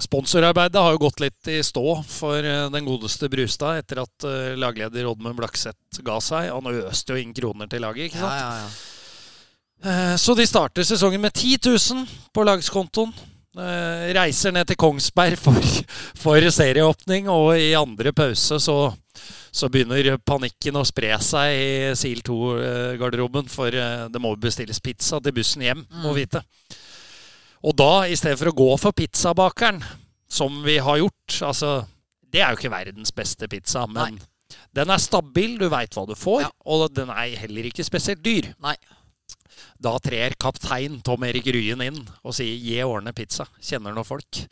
[0.00, 4.54] sponsorarbeidet har jo gått litt i stå for eh, den godeste Brustad etter at eh,
[4.56, 6.50] lagleder Oddmund Blakseth ga seg.
[6.54, 8.40] Han øste jo inn kroner til laget, ikke sant?
[8.40, 8.68] ja, ja.
[8.68, 10.16] ja.
[10.16, 13.12] Så de starter sesongen med 10 000 på lagskontoen.
[13.56, 15.56] Eh, Reiser ned til Kongsberg for,
[16.22, 18.76] for serieåpning, og i andre pause så,
[19.52, 25.22] så begynner panikken å spre seg i SIL 2-garderoben, for eh, det må bestilles pizza
[25.24, 26.20] til bussen hjem, må Mm.
[27.66, 29.80] Og da, i stedet for å gå for pizzabakeren,
[30.30, 31.70] som vi har gjort Altså,
[32.30, 34.20] det er jo ikke verdens beste pizza, men
[34.76, 36.50] den er stabil, du veit hva du får, Ja.
[36.64, 38.52] og den er heller ikke spesielt dyr.
[38.62, 38.76] Nei.
[39.80, 43.48] Da trer kaptein Tom Erik Ryen inn og sier 'gi årene pizza'.
[43.60, 44.46] Kjenner noen folk.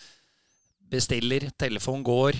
[0.91, 2.35] Bestiller, telefon går.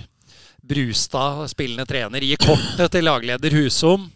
[0.65, 4.11] Brustad, spillende trener, gir kortet til lagleder Husom.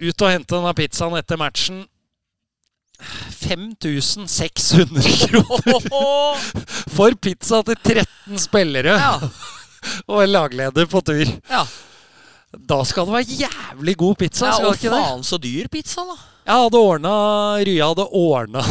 [0.00, 1.86] Ut og hente denne pizzaen etter matchen.
[3.00, 6.36] 5600 kroner
[6.94, 9.12] for pizza til 13 spillere Ja.
[10.08, 11.24] og en lagleder på tur.
[11.50, 11.64] ja.
[12.50, 16.16] Da skal det være jævlig god pizza, ja og faen så dyr pizza, da.
[16.50, 17.12] Jeg hadde ordna
[17.62, 18.62] Rya hadde ordna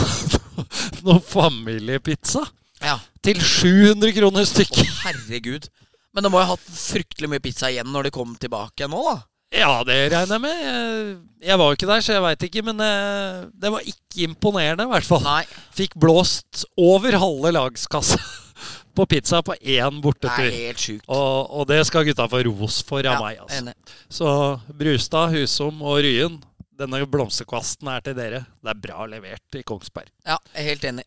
[1.06, 2.44] noe familiepizza
[2.84, 2.98] Ja.
[3.24, 4.88] til 700 kroner stykket.
[5.06, 5.70] Herregud.
[6.14, 9.00] Men det må jo ha hatt fryktelig mye pizza igjen når de kom tilbake nå,
[9.06, 9.16] da.
[9.52, 11.22] Ja, det regner jeg med.
[11.42, 12.64] Jeg- var jo ikke der, så jeg veit ikke.
[12.68, 15.24] Men eh, det var ikke imponerende, i hvert fall.
[15.26, 15.46] Nei.
[15.74, 18.20] Fikk blåst over halve lagskassa
[18.96, 21.06] på pizza på én Det er helt sjukt.
[21.08, 23.40] Og, og det skal gutta få ros for av Ja, meg.
[23.40, 23.58] altså.
[23.64, 23.74] enig.
[24.10, 26.38] Så Brustad, Husom og Ryen,
[26.80, 28.46] denne blomsterkvasten er til dere.
[28.62, 30.12] Det er bra levert i Kongsberg.
[30.28, 31.06] Ja, jeg er helt enig.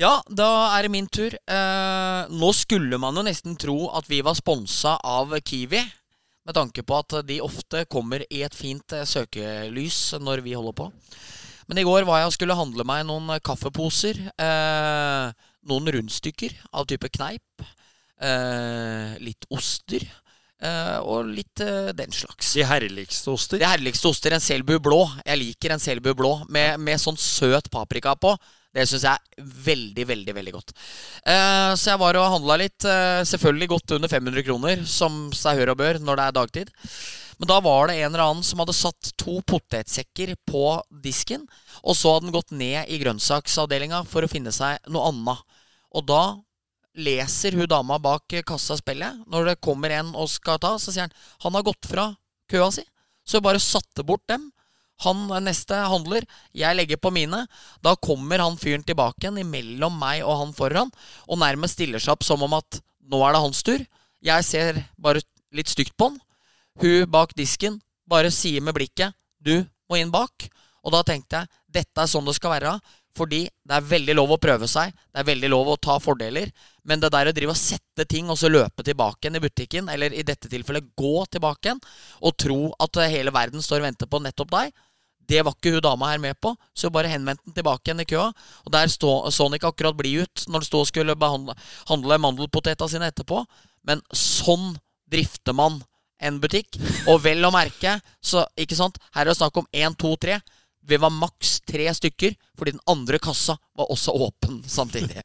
[0.00, 0.48] Ja, da
[0.78, 1.36] er det min tur.
[1.36, 5.84] Eh, nå skulle man jo nesten tro at vi var sponsa av Kiwi.
[6.44, 10.76] Med tanke på at de ofte kommer i et fint eh, søkelys når vi holder
[10.76, 10.90] på.
[11.70, 14.20] Men i går var jeg og skulle handle meg noen eh, kaffeposer.
[14.36, 17.64] Eh, noen rundstykker av type kneip.
[18.20, 20.04] Eh, litt oster.
[20.64, 22.52] Eh, og litt eh, den slags.
[22.56, 23.60] De herligste oster.
[23.60, 25.00] De herligste oster, en Selbu blå.
[25.24, 28.36] Jeg liker en Selbu blå med, med sånn søt paprika på.
[28.74, 30.72] Det syns jeg er veldig, veldig veldig godt.
[31.22, 32.78] Uh, så jeg var og handla litt.
[32.82, 36.72] Uh, selvfølgelig godt under 500 kroner, som seg hør og bør når det er dagtid.
[37.38, 40.64] Men da var det en eller annen som hadde satt to potetsekker på
[41.04, 41.46] disken.
[41.82, 45.60] Og så hadde den gått ned i grønnsaksavdelinga for å finne seg noe annet.
[45.94, 46.22] Og da
[46.94, 49.22] leser hun dama bak kassa spillet.
[49.30, 51.16] Når det kommer en og skal ta, så sier han
[51.46, 52.10] han har gått fra
[52.50, 52.84] køa si.
[53.26, 54.50] Så hun bare satte bort dem.
[55.02, 56.22] Han er neste handler,
[56.54, 57.44] jeg legger på mine.
[57.82, 60.92] Da kommer han fyren tilbake igjen imellom meg og han foran,
[61.26, 62.80] og nærmest stiller seg opp som om at
[63.10, 63.82] nå er det hans tur.
[64.24, 65.24] Jeg ser bare
[65.54, 66.20] litt stygt på han.
[66.80, 67.80] Hun bak disken
[68.10, 70.48] bare sier med blikket 'du må inn bak'.
[70.84, 71.48] Og da tenkte jeg
[71.80, 72.78] dette er sånn det skal være.
[73.14, 76.50] Fordi det er veldig lov å prøve seg, det er veldig lov å ta fordeler.
[76.84, 79.88] Men det der å drive og sette ting og så løpe tilbake igjen i butikken,
[79.92, 81.80] eller i dette tilfellet gå tilbake igjen,
[82.20, 84.74] og tro at hele verden står og venter på nettopp deg,
[85.24, 88.08] det var ikke hun dama her med på, så bare henvendte den tilbake igjen i
[88.08, 88.26] køa.
[88.66, 91.56] Og der stå, så han ikke akkurat blid ut når han sto og skulle behandle,
[91.88, 93.40] handle mandelpoteta sine etterpå.
[93.88, 94.74] Men sånn
[95.10, 95.80] drifter man
[96.20, 96.76] en butikk.
[97.08, 100.40] Og vel å merke, så ikke sant, her er det snakk om én, to, tre.
[100.86, 105.22] Vi var maks tre stykker, fordi den andre kassa var også åpen samtidig.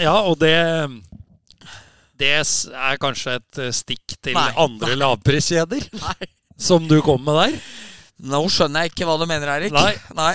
[0.00, 0.54] Ja, og det
[2.16, 4.48] Det er kanskje et eh, stikk til Nei.
[4.56, 6.28] andre lavpriskjeder Nei.
[6.56, 7.58] som du kom med der.
[8.32, 9.74] Nå skjønner jeg ikke hva du mener, Erik.
[9.76, 9.92] Nei.
[10.16, 10.32] Nei.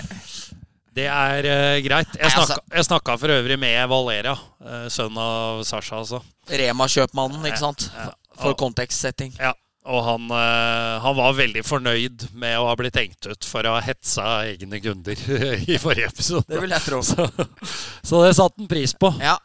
[0.92, 2.14] Det er uh, greit.
[2.20, 6.20] Jeg altså- snakka, jeg snakka for øvrig med Valera, uh, sønnen av Sasha, altså.
[6.52, 7.88] Rema-kjøpmannen, ikke sant?
[7.96, 8.10] Ja.
[8.42, 9.34] For kontekstsetting.
[9.40, 9.54] Ja,
[9.90, 13.78] og han, eh, han var veldig fornøyd med å ha blitt hengt ut for å
[13.78, 15.18] ha hetsa egne kunder
[15.74, 16.46] i forrige episode.
[16.52, 17.02] Det vil jeg tro.
[17.06, 17.26] Så,
[18.06, 19.14] så det satte han pris på.
[19.22, 19.40] Ja.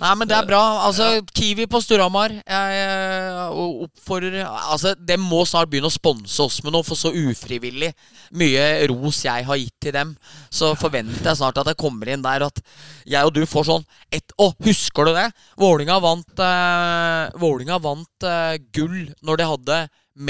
[0.00, 0.60] Nei, men det er bra.
[0.86, 6.60] Altså, Kiwi på Storhamar Jeg eh, oppfordrer Altså, De må snart begynne å sponse oss
[6.64, 7.92] med noe, for så ufrivillig
[8.40, 10.14] mye ros jeg har gitt til dem.
[10.48, 12.62] Så forventer jeg snart at jeg kommer inn der, at
[13.08, 15.28] jeg og du får sånn et Å, husker du det?
[15.60, 19.80] Vålinga vant eh, Vålinga vant eh, gull når de hadde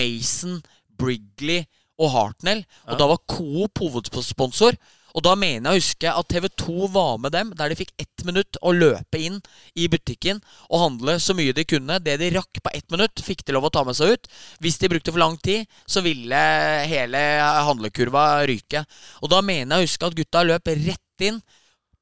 [0.00, 0.58] Mason,
[0.98, 1.62] Brigley
[2.00, 2.64] og Hartnell.
[2.88, 4.78] Og da var Coop hovedsponsor.
[5.16, 8.24] Og da mener jeg å huske at TV2 var med dem, der de fikk ett
[8.26, 9.40] minutt å løpe inn
[9.74, 11.98] i butikken og handle så mye de kunne.
[12.04, 14.30] Det de rakk på ett minutt, fikk de lov å ta med seg ut.
[14.62, 16.42] Hvis de brukte for lang tid, så ville
[16.90, 17.24] hele
[17.70, 18.84] handlekurva ryke.
[19.24, 21.42] Og da mener jeg å huske at gutta løp rett inn,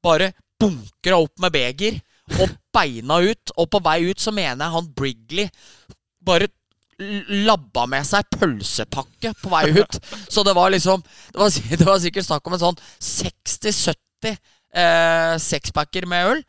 [0.03, 1.99] bare bunkra opp med beger
[2.39, 3.55] og beina ut.
[3.57, 5.49] Og på vei ut så mener jeg han Brigley
[6.25, 6.49] bare
[7.47, 9.99] labba med seg pølsepakke på vei ut.
[10.27, 14.33] Så det var liksom Det var, det var sikkert snakk om en sånn 60-70
[14.75, 16.41] eh, sexpacker med øl.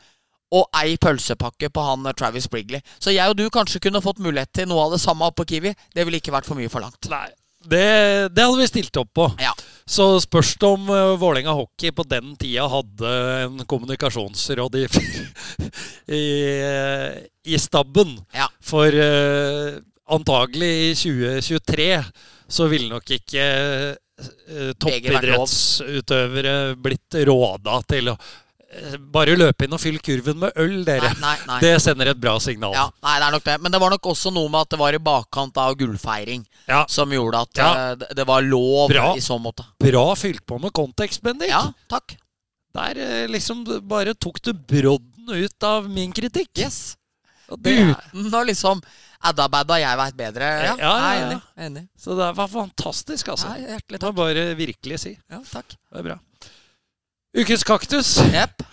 [0.51, 2.83] Og ei pølsepakke på han eh, Travis Brigley.
[2.99, 5.75] Så jeg og du kanskje kunne fått mulighet til noe av det samme på Kiwi.
[5.95, 7.07] Det ville ikke vært for mye forlangt.
[7.13, 7.29] Nei,
[7.71, 9.27] det, det hadde vi stilt opp på.
[9.43, 9.53] Ja.
[9.85, 13.11] Så spørs det om uh, Vålerenga Hockey på den tida hadde
[13.45, 14.85] en kommunikasjonsråd i,
[16.21, 16.25] i,
[16.57, 18.17] eh, i stabben.
[18.33, 18.49] Ja.
[18.65, 19.77] For uh,
[20.11, 21.89] antagelig i 2023
[22.51, 23.45] så ville nok ikke
[23.95, 30.81] uh, toppidrettsutøvere blitt råda til å eh, bare løpe inn og fylle kurven med øl,
[30.87, 31.13] dere.
[31.21, 31.59] Nei, nei, nei.
[31.65, 32.75] Det sender et bra signal.
[32.77, 33.57] Ja, nei, det er nok det.
[33.65, 36.85] Men det var nok også noe med at det var i bakkant av gullfeiring Ja.
[36.89, 37.71] som gjorde at Ja.
[37.91, 39.15] eh, det- det var lov Bra.
[39.17, 39.65] i så måte.
[39.79, 41.49] Bra fylt på med kontekst, Bendik.
[41.49, 42.17] Ja, takk.
[42.75, 46.51] Der eh, liksom bare tok du brodden ut av min kritikk.
[46.59, 46.97] Yes.
[47.51, 48.81] Og det, Uten å liksom
[49.21, 50.47] Adda-badda, jeg veit bedre.
[50.65, 51.27] Ja, Ja, ja, ja.
[51.27, 51.41] enig.
[51.67, 51.83] enig.
[52.01, 53.51] så det var fantastisk, altså.
[53.53, 54.17] Ja, hjertelig Det må takk.
[54.23, 55.13] bare virkelig si.
[55.31, 55.75] Ja, takk.
[55.77, 56.19] Det er bra.
[57.37, 58.15] Ukens kaktus.
[58.33, 58.65] Yep.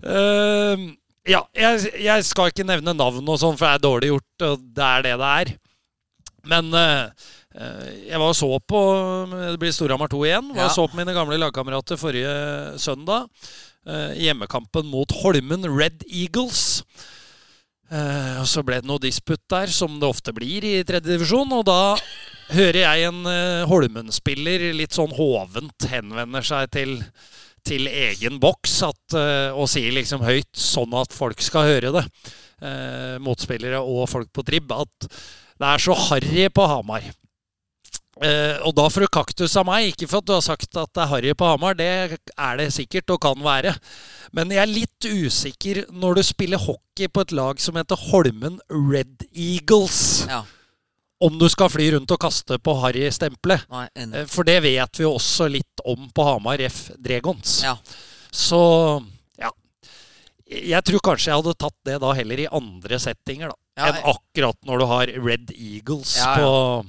[0.00, 0.88] Uh,
[1.28, 4.64] ja, jeg, jeg skal ikke nevne navn og sånn, for det er dårlig gjort, og
[4.78, 5.52] det er det det er.
[6.48, 7.26] Men eh,
[8.08, 8.78] jeg var og så på
[9.28, 10.46] Det blir Storhamar 2 igjen.
[10.56, 12.32] Var og så på mine gamle lagkamerater forrige
[12.80, 13.28] søndag.
[13.84, 16.80] Uh, hjemmekampen mot Holmen Red Eagles.
[17.90, 21.50] Eh, og så ble det noe disputt der, som det ofte blir i tredje divisjon.
[21.58, 21.96] Og da
[22.54, 26.96] hører jeg en uh, Holmen-spiller litt sånn hovent henvender seg til,
[27.66, 32.04] til egen boks at, eh, og sier liksom høyt, sånn at folk skal høre det,
[32.64, 37.04] eh, motspillere og folk på tribb, at det er så harry på Hamar.
[38.20, 40.90] Eh, og da får du kaktus av meg, ikke for at du har sagt at
[40.92, 41.86] det er harry på Hamar, det
[42.36, 43.72] er det sikkert og kan være.
[44.36, 48.58] Men jeg er litt usikker når du spiller hockey på et lag som heter Holmen
[48.68, 50.42] Red Eagles, Ja.
[51.22, 53.64] om du skal fly rundt og kaste på Harry-stempelet.
[53.94, 56.90] Eh, For det vet vi jo også litt om på Hamar F.
[56.98, 57.62] Dregons.
[57.64, 57.76] Ja.
[58.32, 58.60] Så
[59.38, 59.50] ja.
[60.50, 63.56] Jeg tror kanskje jeg hadde tatt det da heller i andre settinger, da.
[63.80, 66.84] Ja, enn akkurat når du har Red Eagles på,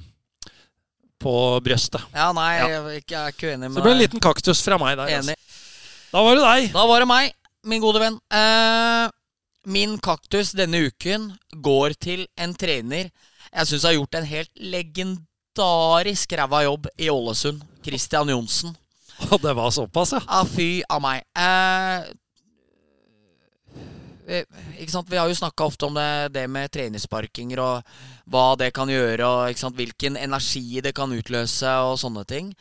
[1.22, 2.04] på brøstet.
[2.12, 2.68] Ja, nei, Ja.
[2.68, 4.96] jeg er ikke, jeg er ikke uenig Så det ble en liten kaktus fra meg
[5.00, 5.14] der.
[5.18, 5.36] Enig.
[5.38, 6.10] Altså.
[6.12, 6.72] Da var det deg.
[6.74, 8.20] Da var det meg, min gode venn.
[8.34, 9.08] Uh,
[9.72, 11.30] min kaktus denne uken
[11.62, 13.12] går til en trener
[13.52, 17.60] jeg syns har gjort en helt legendarisk ræva jobb i Ålesund.
[17.84, 18.76] Christian Johnsen.
[19.30, 20.22] Og det var såpass, ja.
[20.26, 21.20] Ah, fy av meg.
[21.36, 22.06] Eh?
[24.26, 27.96] Vi har jo snakka ofte om det, det med trenersparkinger og
[28.30, 32.52] hva det kan gjøre, og hvilken energi det kan utløse og sånne ting.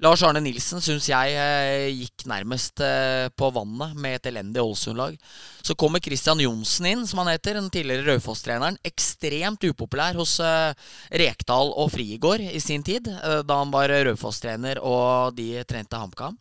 [0.00, 5.18] Lars Arne Nilsen syns jeg eh, gikk nærmest eh, på vannet med et elendig Ålesund-lag.
[5.60, 8.78] Så kommer Christian Johnsen inn, som han heter, den tidligere Raufoss-treneren.
[8.88, 10.72] Ekstremt upopulær hos eh,
[11.20, 13.12] Rekdal og Frigård i sin tid,
[13.44, 16.40] da han var Raufoss-trener og de trente HamKam.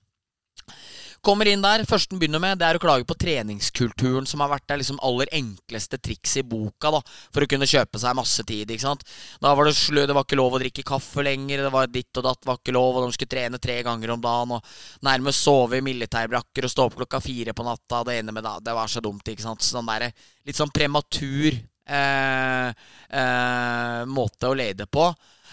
[1.25, 1.83] Kommer inn der.
[1.87, 5.01] Første han begynner med, det er å klage på treningskulturen, som har vært det liksom
[5.05, 7.01] aller enkleste trikset i boka da,
[7.33, 8.69] for å kunne kjøpe seg masse tid.
[8.69, 9.03] ikke sant?
[9.43, 12.21] Da var det slø, det var ikke lov å drikke kaffe lenger, det var ditt
[12.21, 15.43] og datt var ikke lov, og de skulle trene tre ganger om dagen, og nærmest
[15.43, 18.05] sove i militærbrakker og stå opp klokka fire på natta.
[18.07, 19.65] Det ene med da, det var så dumt, ikke sant.
[19.65, 20.09] Sånn der,
[20.47, 22.69] litt sånn prematur eh,
[23.09, 25.09] eh, måte å lede på.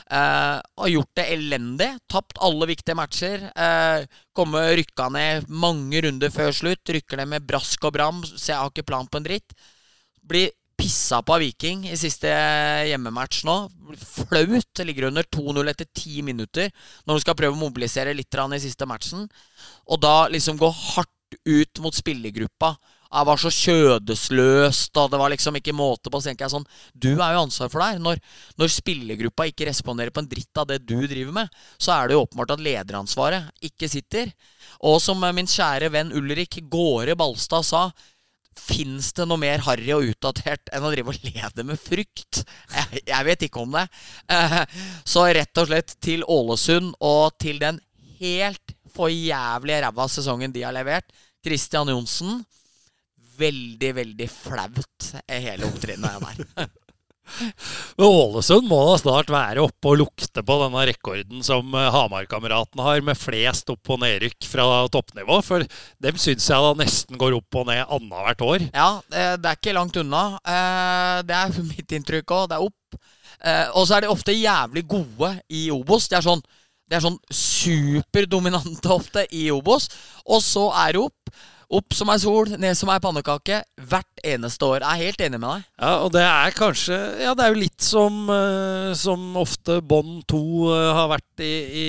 [0.06, 1.88] Uh, har gjort det elendig.
[2.10, 3.48] Tapt alle viktige matcher.
[3.58, 6.94] Uh, komme Rykka ned mange runder før slutt.
[6.94, 9.56] Rykker ned med brask og bram, så jeg har ikke plan på en dritt.
[10.26, 12.30] Blir pissa på av Viking i siste
[12.86, 13.56] hjemmematch nå.
[13.98, 14.84] Flaut.
[14.86, 16.70] Ligger under 2-0 etter ti minutter
[17.06, 19.26] når du skal prøve å mobilisere litt i siste matchen.
[19.90, 21.10] Og da liksom gå hardt
[21.46, 22.76] ut mot spillergruppa
[23.06, 26.20] jeg var så kjødesløst, og det var liksom ikke måte på.
[26.20, 28.02] Så tenker jeg sånn Du er jo ansvar for det her.
[28.02, 28.20] Når,
[28.60, 32.16] når spillergruppa ikke responderer på en dritt av det du driver med, så er det
[32.16, 34.34] jo åpenbart at lederansvaret ikke sitter.
[34.86, 37.88] Og som min kjære venn Ulrik Gåre Balstad sa
[38.56, 42.40] Fins det noe mer harry og utdatert enn å drive og lede med frykt?
[42.72, 43.84] Jeg, jeg vet ikke om det.
[44.32, 44.62] Eh,
[45.04, 47.82] så rett og slett til Ålesund og til den
[48.16, 51.12] helt for jævlig ræva sesongen de har levert.
[51.44, 52.40] Christian Johnsen
[53.38, 56.68] veldig, veldig flaut, hele opptrinnet der.
[57.96, 62.84] Men Ålesund må da snart være oppe og lukte på denne rekorden som eh, Hamar-kameratene
[62.86, 65.40] har, med flest opp- og nedrykk fra toppnivå.
[65.44, 65.64] For
[66.06, 68.68] dem syns jeg da nesten går opp og ned annethvert år.
[68.70, 70.24] Ja, det er ikke langt unna.
[70.38, 72.46] Eh, det er mitt inntrykk òg.
[72.52, 73.00] Det er opp.
[73.42, 76.08] Eh, og så er de ofte jævlig gode i Obos.
[76.10, 76.44] De er sånn
[76.86, 79.88] de er sånn superdominante ofte i Obos.
[80.22, 81.38] Og så er det opp.
[81.66, 83.58] Opp som ei sol, ned som ei pannekake.
[83.90, 84.84] Hvert eneste år.
[84.84, 85.64] Jeg er helt enig med deg.
[85.82, 90.22] Ja, og det er kanskje Ja, det er jo litt som, uh, som ofte bånd
[90.30, 91.86] 2 uh, eh, har vært i, i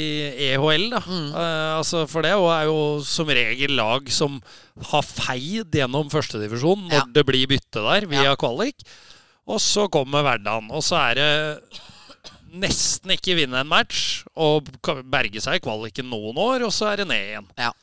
[0.49, 1.03] EHL, da.
[1.05, 1.29] Mm.
[1.29, 4.41] Uh, altså, for det er jo som regel lag som
[4.89, 7.05] har feid gjennom førstedivisjon når ja.
[7.13, 8.37] det blir bytte der via ja.
[8.39, 8.81] kvalik.
[9.47, 10.73] Og så kommer hverdagen.
[10.73, 11.31] Og så er det
[12.57, 14.71] nesten ikke vinne en match og
[15.05, 17.53] berge seg i kvaliken noen år, og så er det ned igjen.
[17.59, 17.75] Ja.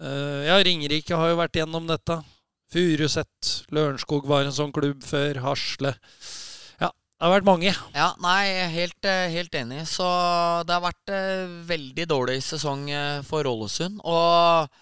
[0.00, 2.16] Uh, ja, Ringerike har jo vært gjennom dette.
[2.72, 5.42] Furuset, Lørenskog var en sånn klubb før.
[5.44, 5.92] Hasle.
[6.80, 7.74] Ja, det har vært mange.
[7.92, 9.84] Ja, nei, helt, eh, helt enig.
[9.90, 10.06] Så
[10.64, 12.88] det har vært uh, veldig dårlig sesong
[13.28, 14.00] for Ålesund.
[14.08, 14.72] Og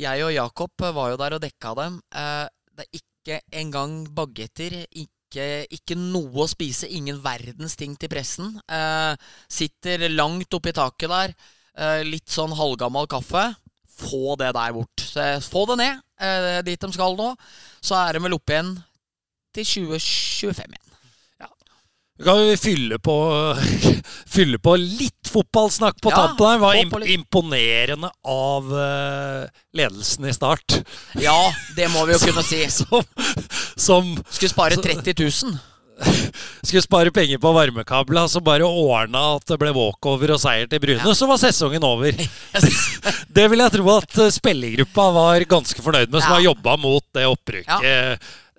[0.00, 2.02] jeg og Jakob var jo der og dekka dem.
[2.10, 4.80] Det er ikke engang bagetter.
[4.90, 6.90] Ikke, ikke, noe å spise.
[6.90, 8.56] Ingen verdens ting til pressen.
[9.46, 11.34] sitter langt oppi taket der.
[12.06, 13.52] litt sånn halvgammal kaffe
[14.00, 15.08] få det der bort.
[15.46, 17.32] Få det ned eh, dit de skal nå.
[17.80, 18.76] Så er de vel oppe igjen
[19.56, 20.98] til 2025 igjen.
[21.40, 21.48] Ja.
[22.20, 23.16] Vi kan jo fylle på,
[24.36, 26.62] fylle på litt fotballsnakk på ja, tampen her.
[26.62, 30.80] Var imp imponerende av uh, ledelsen i Start.
[31.20, 31.38] Ja,
[31.76, 32.62] det må vi jo kunne si.
[32.70, 33.04] Som,
[33.76, 35.58] som Skulle spare 30 000.
[36.66, 40.82] skulle spare penger på varmekabla, så bare ordna at det ble walkover og seier til
[40.82, 41.16] Bryne, ja.
[41.16, 42.16] så var sesongen over.
[43.36, 46.36] det vil jeg tro at eh, spillergruppa var ganske fornøyd med, som ja.
[46.38, 48.16] har jobba mot det opprykket ja.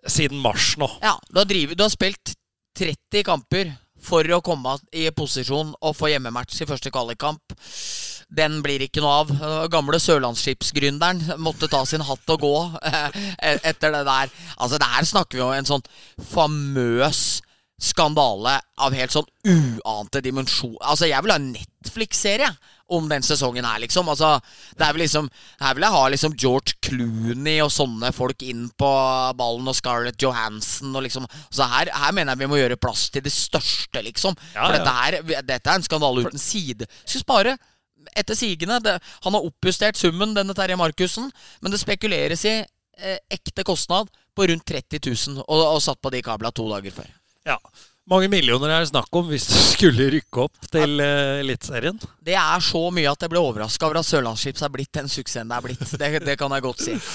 [0.09, 0.89] siden mars nå.
[1.03, 2.35] Ja, du har, drivet, du har spilt
[2.79, 7.53] 30 kamper for å komme i posisjon og få hjemmematch i første kvalikkamp.
[8.31, 9.31] Den blir ikke noe av.
[9.73, 12.55] Gamle sørlandsskipsgründeren måtte ta sin hatt og gå
[12.87, 14.31] eh, etter det der.
[14.57, 15.83] Altså, Der snakker vi om en sånn
[16.31, 17.41] famøs
[17.81, 20.77] skandale av helt sånn uante dimensjon.
[20.85, 22.51] Altså, jeg vil ha en Netflix-serie
[22.91, 24.09] om den sesongen her, liksom.
[24.11, 24.35] Altså,
[24.77, 25.29] det er vel liksom
[25.61, 28.91] Her vil jeg ha liksom George Clooney og sånne folk inn på
[29.39, 33.07] ballen, og Scarlett Johansson og liksom Så her, her mener jeg vi må gjøre plass
[33.09, 34.37] til det største, liksom.
[34.53, 34.77] Ja, For ja.
[34.77, 36.89] Dette, her, dette er en skandale uten side.
[37.05, 37.57] Skal spare
[38.17, 41.31] etter sigende Han har oppjustert summen, denne Terje Markussen,
[41.61, 46.11] men det spekuleres i eh, ekte kostnad på rundt 30 000, og, og satt på
[46.13, 47.09] de kablene to dager før.
[47.47, 47.57] Ja.
[48.09, 51.99] Mange millioner er det snakk om hvis du skulle rykke opp til uh, Eliteserien?
[52.19, 55.51] Det er så mye at jeg ble overraska over at Sørlandsskips er blitt den suksessen
[55.51, 55.85] det er blitt.
[56.01, 56.97] Det, det, kan jeg godt si.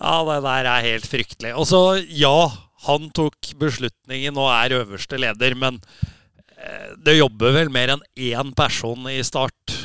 [0.00, 1.50] Ja, det der er helt fryktelig.
[1.60, 1.80] Og så,
[2.16, 2.48] ja,
[2.86, 8.54] han tok beslutningen og er øverste leder, men uh, det jobber vel mer enn én
[8.56, 9.79] person i Start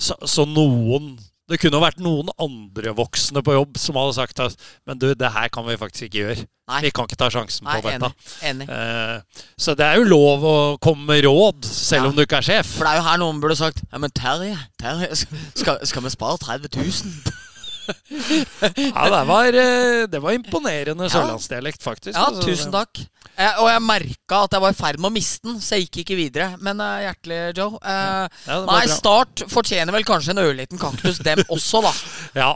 [0.00, 1.12] så, så, noen
[1.50, 4.54] Det kunne vært noen andre voksne på jobb som hadde sagt at
[4.88, 6.46] Men du, det her kan vi faktisk ikke gjøre.
[6.70, 6.78] Nei.
[6.86, 8.08] Vi kan ikke ta sjansen Nei, på dette.
[8.46, 8.64] enig.
[8.64, 8.68] enig.
[8.70, 12.08] Eh, så det er jo lov å komme med råd, selv Ja.
[12.08, 12.70] om du ikke er sjef.
[12.78, 15.10] For det er jo her noen burde sagt Ja, men Terje, Terje
[15.58, 17.34] skal, skal vi spare 30 000?
[18.92, 22.14] Ja, det var, eh, det var imponerende sørlandsdialekt, faktisk.
[22.16, 23.02] Ja, Altså, tusen takk.
[23.36, 25.88] Eh, og jeg merka at jeg var i ferd med å miste den, så jeg
[25.88, 26.48] gikk ikke videre.
[26.62, 27.78] Men eh, hjertelig, Joe.
[27.82, 28.82] Eh, Ja, nei.
[28.92, 31.92] Start fortjener vel kanskje en ørliten kaktus, dem også, da.
[32.44, 32.52] Ja,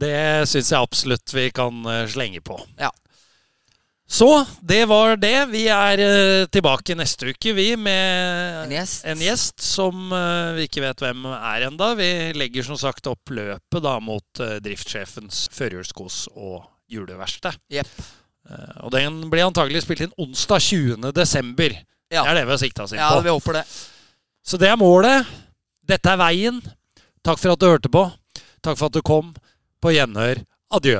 [0.00, 0.14] det
[0.48, 2.58] syns jeg absolutt vi kan eh, slenge på.
[2.80, 2.92] Ja.
[4.10, 4.26] Så
[4.66, 5.36] det var det.
[5.52, 9.04] Vi er uh, tilbake neste uke, vi, med En gjest.
[9.06, 11.92] en gjest som uh, vi ikke vet hvem er enda.
[11.98, 17.54] Vi legger som sagt opp løpet da mot uh, driftssjefens førjulskos og juleverksted.
[17.70, 17.92] Yep.
[18.82, 21.12] Og den blir antagelig spilt inn onsdag 20.
[21.14, 21.76] desember.
[22.10, 22.24] Ja.
[22.24, 23.22] Det er det vi har sikta oss inn Ja, på.
[23.22, 23.62] vi håper det.
[24.42, 25.28] Så det er målet.
[25.86, 26.58] Dette er veien.
[27.22, 28.02] Takk for at du hørte på.
[28.64, 29.30] Takk for at du kom.
[29.78, 30.42] På gjenhør.
[30.74, 30.98] Adjø.